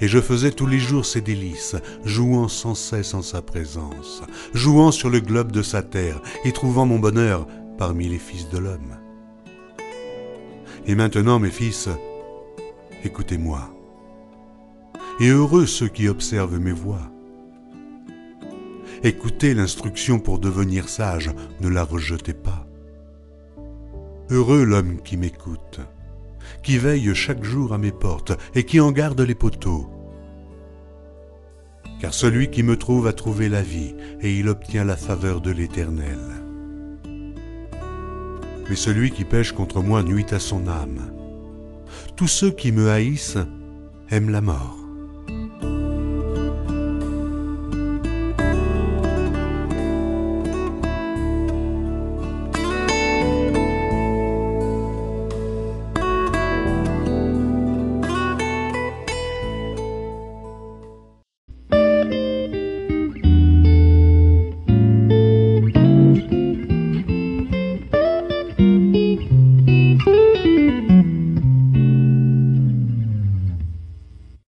et 0.00 0.08
je 0.08 0.20
faisais 0.20 0.50
tous 0.50 0.66
les 0.66 0.78
jours 0.78 1.06
ses 1.06 1.20
délices, 1.20 1.76
jouant 2.04 2.48
sans 2.48 2.74
cesse 2.74 3.14
en 3.14 3.22
sa 3.22 3.42
présence, 3.42 4.22
jouant 4.54 4.90
sur 4.90 5.10
le 5.10 5.20
globe 5.20 5.52
de 5.52 5.62
sa 5.62 5.82
terre, 5.82 6.20
et 6.44 6.52
trouvant 6.52 6.86
mon 6.86 6.98
bonheur 6.98 7.46
parmi 7.78 8.08
les 8.08 8.18
fils 8.18 8.48
de 8.48 8.58
l'homme. 8.58 8.96
Et 10.86 10.94
maintenant, 10.94 11.38
mes 11.38 11.50
fils, 11.50 11.88
écoutez-moi. 13.04 13.70
Et 15.20 15.28
heureux 15.28 15.66
ceux 15.66 15.88
qui 15.88 16.08
observent 16.08 16.58
mes 16.58 16.72
voix. 16.72 17.10
Écoutez 19.02 19.54
l'instruction 19.54 20.18
pour 20.18 20.38
devenir 20.38 20.88
sage, 20.88 21.30
ne 21.60 21.68
la 21.68 21.84
rejetez 21.84 22.34
pas. 22.34 22.66
Heureux 24.30 24.64
l'homme 24.64 25.00
qui 25.02 25.16
m'écoute, 25.16 25.80
qui 26.62 26.78
veille 26.78 27.14
chaque 27.14 27.44
jour 27.44 27.72
à 27.72 27.78
mes 27.78 27.92
portes 27.92 28.32
et 28.54 28.64
qui 28.64 28.80
en 28.80 28.92
garde 28.92 29.20
les 29.20 29.34
poteaux. 29.34 29.88
Car 32.00 32.14
celui 32.14 32.50
qui 32.50 32.62
me 32.62 32.76
trouve 32.76 33.06
a 33.06 33.12
trouvé 33.12 33.48
la 33.48 33.62
vie, 33.62 33.94
et 34.20 34.34
il 34.34 34.48
obtient 34.48 34.84
la 34.84 34.96
faveur 34.96 35.40
de 35.40 35.50
l'Éternel. 35.50 36.18
Mais 38.68 38.76
celui 38.76 39.10
qui 39.10 39.24
pêche 39.24 39.52
contre 39.52 39.82
moi 39.82 40.02
nuit 40.02 40.26
à 40.30 40.38
son 40.38 40.66
âme 40.66 41.10
tous 42.20 42.28
ceux 42.28 42.50
qui 42.50 42.70
me 42.72 42.90
haïssent 42.90 43.38
aiment 44.10 44.30
la 44.30 44.42
mort. 44.42 44.79